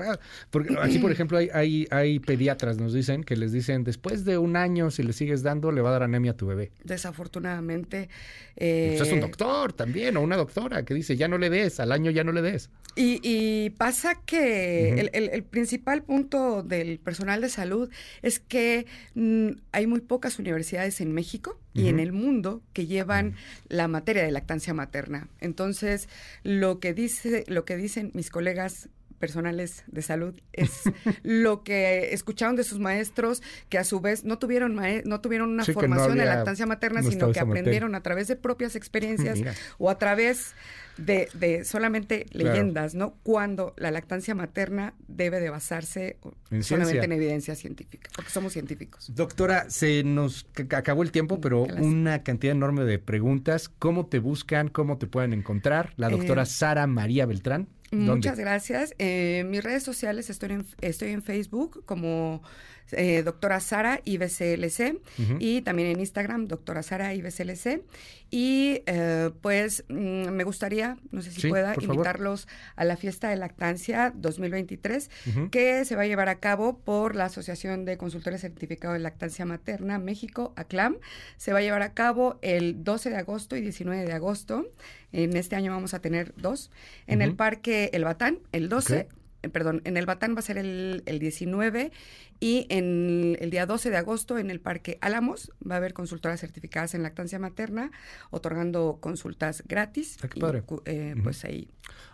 Porque 0.50 0.76
aquí, 0.82 0.98
por 0.98 1.12
ejemplo, 1.12 1.38
hay, 1.38 1.50
hay, 1.52 1.86
hay 1.90 2.18
pediatras, 2.18 2.78
nos 2.78 2.92
dicen, 2.92 3.24
que 3.24 3.36
les 3.36 3.52
dicen, 3.52 3.84
después 3.84 4.24
de 4.24 4.38
un 4.38 4.56
año, 4.56 4.90
si 4.90 5.02
le 5.02 5.12
sigues 5.12 5.42
dando, 5.42 5.72
le 5.72 5.80
va 5.80 5.90
a 5.90 5.92
dar 5.92 6.02
anemia 6.02 6.32
a 6.32 6.36
tu 6.36 6.46
bebé. 6.46 6.72
Desafortunadamente. 6.84 8.08
Eh, 8.56 8.94
pues 8.96 9.08
es 9.08 9.14
un 9.14 9.20
doctor 9.20 9.72
también, 9.72 10.16
o 10.16 10.20
una 10.20 10.36
doctora 10.36 10.84
que 10.84 10.94
dice, 10.94 11.16
ya 11.16 11.28
no 11.28 11.38
le 11.38 11.50
des, 11.50 11.78
al 11.78 11.92
año 11.92 12.10
ya 12.10 12.24
no 12.24 12.32
le 12.32 12.42
des. 12.42 12.70
Y, 12.98 13.70
pasa 13.70 14.14
que 14.24 15.10
el, 15.12 15.42
principal 15.44 16.02
punto 16.02 16.62
del 16.68 16.98
personal 16.98 17.40
de 17.40 17.48
salud 17.48 17.90
es 18.22 18.40
que 18.40 18.86
mm, 19.14 19.50
hay 19.72 19.86
muy 19.86 20.00
pocas 20.00 20.38
universidades 20.38 21.00
en 21.00 21.12
México 21.12 21.58
y 21.74 21.88
en 21.88 22.00
el 22.00 22.12
mundo 22.12 22.62
que 22.72 22.86
llevan 22.86 23.34
la 23.68 23.86
materia 23.86 24.22
de 24.22 24.30
lactancia 24.30 24.72
materna. 24.72 25.28
Entonces, 25.40 26.08
lo 26.42 26.80
que 26.80 26.94
dice, 26.94 27.44
lo 27.48 27.66
que 27.66 27.76
dicen 27.76 28.12
mis 28.14 28.30
colegas 28.30 28.88
personales 29.18 29.84
de 29.86 30.02
salud 30.02 30.34
es 30.52 30.82
lo 31.22 31.62
que 31.62 32.12
escucharon 32.12 32.56
de 32.56 32.64
sus 32.64 32.78
maestros 32.78 33.42
que 33.68 33.78
a 33.78 33.84
su 33.84 34.00
vez 34.00 34.24
no 34.24 34.38
tuvieron 34.38 34.78
no 35.04 35.20
tuvieron 35.20 35.50
una 35.50 35.64
formación 35.64 36.20
en 36.20 36.26
lactancia 36.26 36.66
materna 36.66 37.02
sino 37.02 37.32
que 37.32 37.40
aprendieron 37.40 37.94
a 37.94 38.02
través 38.02 38.28
de 38.28 38.36
propias 38.36 38.76
experiencias 38.76 39.40
o 39.78 39.90
a 39.90 39.98
través 39.98 40.54
de, 40.98 41.64
solamente 41.64 42.26
leyendas, 42.32 42.94
¿no? 42.94 43.14
Cuando 43.22 43.74
la 43.76 43.90
lactancia 43.90 44.34
materna 44.34 44.94
debe 45.08 45.40
de 45.40 45.50
basarse 45.50 46.18
solamente 46.60 47.04
en 47.04 47.12
evidencia 47.12 47.54
científica, 47.54 48.10
porque 48.14 48.30
somos 48.30 48.52
científicos. 48.52 49.12
Doctora, 49.14 49.68
se 49.68 50.02
nos 50.04 50.46
acabó 50.70 51.02
el 51.02 51.12
tiempo, 51.12 51.40
pero 51.40 51.64
una 51.64 52.22
cantidad 52.22 52.52
enorme 52.52 52.84
de 52.84 52.98
preguntas. 52.98 53.68
¿Cómo 53.68 54.06
te 54.06 54.18
buscan? 54.18 54.68
¿Cómo 54.68 54.98
te 54.98 55.06
pueden 55.06 55.32
encontrar? 55.32 55.92
La 55.96 56.08
doctora 56.08 56.42
eh, 56.42 56.46
Sara 56.46 56.86
María 56.86 57.26
Beltrán. 57.26 57.68
Muchas 57.92 58.38
gracias. 58.38 58.94
Eh, 58.98 59.44
mis 59.48 59.62
redes 59.62 59.82
sociales 59.82 60.30
estoy 60.30 60.52
en, 60.52 60.66
estoy 60.80 61.10
en 61.10 61.22
Facebook 61.22 61.84
como 61.84 62.42
eh, 62.92 63.22
doctora 63.22 63.60
Sara 63.60 64.00
IBCLC 64.04 65.00
y 65.38 65.62
también 65.62 65.88
en 65.88 66.00
Instagram 66.00 66.46
doctora 66.46 66.82
Sara 66.82 67.14
IBCLC. 67.14 67.82
Y 68.30 68.82
eh, 68.86 69.30
pues 69.40 69.84
mm, 69.88 70.28
me 70.30 70.44
gustaría, 70.44 70.98
no 71.10 71.22
sé 71.22 71.30
si 71.30 71.48
pueda, 71.48 71.74
invitarlos 71.80 72.48
a 72.74 72.84
la 72.84 72.96
fiesta 72.96 73.28
de 73.28 73.36
lactancia 73.36 74.12
2023 74.16 75.10
que 75.50 75.84
se 75.84 75.96
va 75.96 76.02
a 76.02 76.06
llevar 76.06 76.28
a 76.28 76.40
cabo 76.40 76.78
por 76.78 77.14
la 77.14 77.26
Asociación 77.26 77.84
de 77.84 77.96
Consultores 77.96 78.40
Certificados 78.40 78.96
de 78.96 79.02
Lactancia 79.02 79.44
Materna 79.44 79.98
México, 79.98 80.52
ACLAM. 80.56 80.96
Se 81.36 81.52
va 81.52 81.60
a 81.60 81.62
llevar 81.62 81.82
a 81.82 81.94
cabo 81.94 82.38
el 82.42 82.82
12 82.82 83.10
de 83.10 83.16
agosto 83.16 83.56
y 83.56 83.60
19 83.60 84.04
de 84.04 84.12
agosto. 84.12 84.66
En 85.12 85.36
este 85.36 85.56
año 85.56 85.72
vamos 85.72 85.94
a 85.94 86.00
tener 86.00 86.34
dos. 86.36 86.70
En 87.06 87.22
el 87.22 87.34
Parque 87.36 87.90
El 87.92 88.04
Batán, 88.04 88.40
el 88.52 88.68
12 88.68 88.96
eh, 88.96 89.08
perdón, 89.50 89.82
en 89.84 89.96
el 89.96 90.06
Batán 90.06 90.34
va 90.34 90.40
a 90.40 90.42
ser 90.42 90.58
el, 90.58 91.02
el 91.06 91.18
19 91.18 91.92
y 92.40 92.66
en 92.68 93.36
el 93.40 93.50
día 93.50 93.66
12 93.66 93.90
de 93.90 93.96
agosto 93.96 94.38
en 94.38 94.50
el 94.50 94.60
Parque 94.60 94.98
Álamos 95.00 95.50
va 95.68 95.76
a 95.76 95.78
haber 95.78 95.94
consultoras 95.94 96.40
certificadas 96.40 96.94
en 96.94 97.02
lactancia 97.02 97.38
materna, 97.38 97.90
otorgando 98.30 98.98
consultas 99.00 99.62
gratis. 99.66 100.18
Ah, 100.22 100.28
qué 100.28 100.40
padre. 100.40 100.62
eh, 100.84 101.14
Pues 101.22 101.44
ahí. 101.44 101.68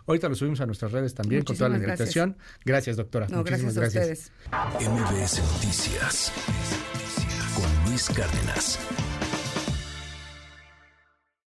Ahorita 0.05 0.29
lo 0.29 0.35
subimos 0.35 0.61
a 0.61 0.65
nuestras 0.65 0.91
redes 0.91 1.13
también 1.13 1.43
con 1.43 1.55
toda 1.57 1.69
la 1.69 1.77
invitación. 1.77 2.37
Gracias, 2.65 2.97
doctora. 2.97 3.27
No, 3.29 3.37
Muchísimas 3.39 3.75
gracias 3.75 4.03
a 4.03 4.07
gracias. 4.07 4.31
ustedes. 4.79 4.89
MBS 4.89 5.39
Noticias 5.53 6.31
con 7.55 7.89
Luis 7.89 8.09
Cárdenas. 8.09 8.79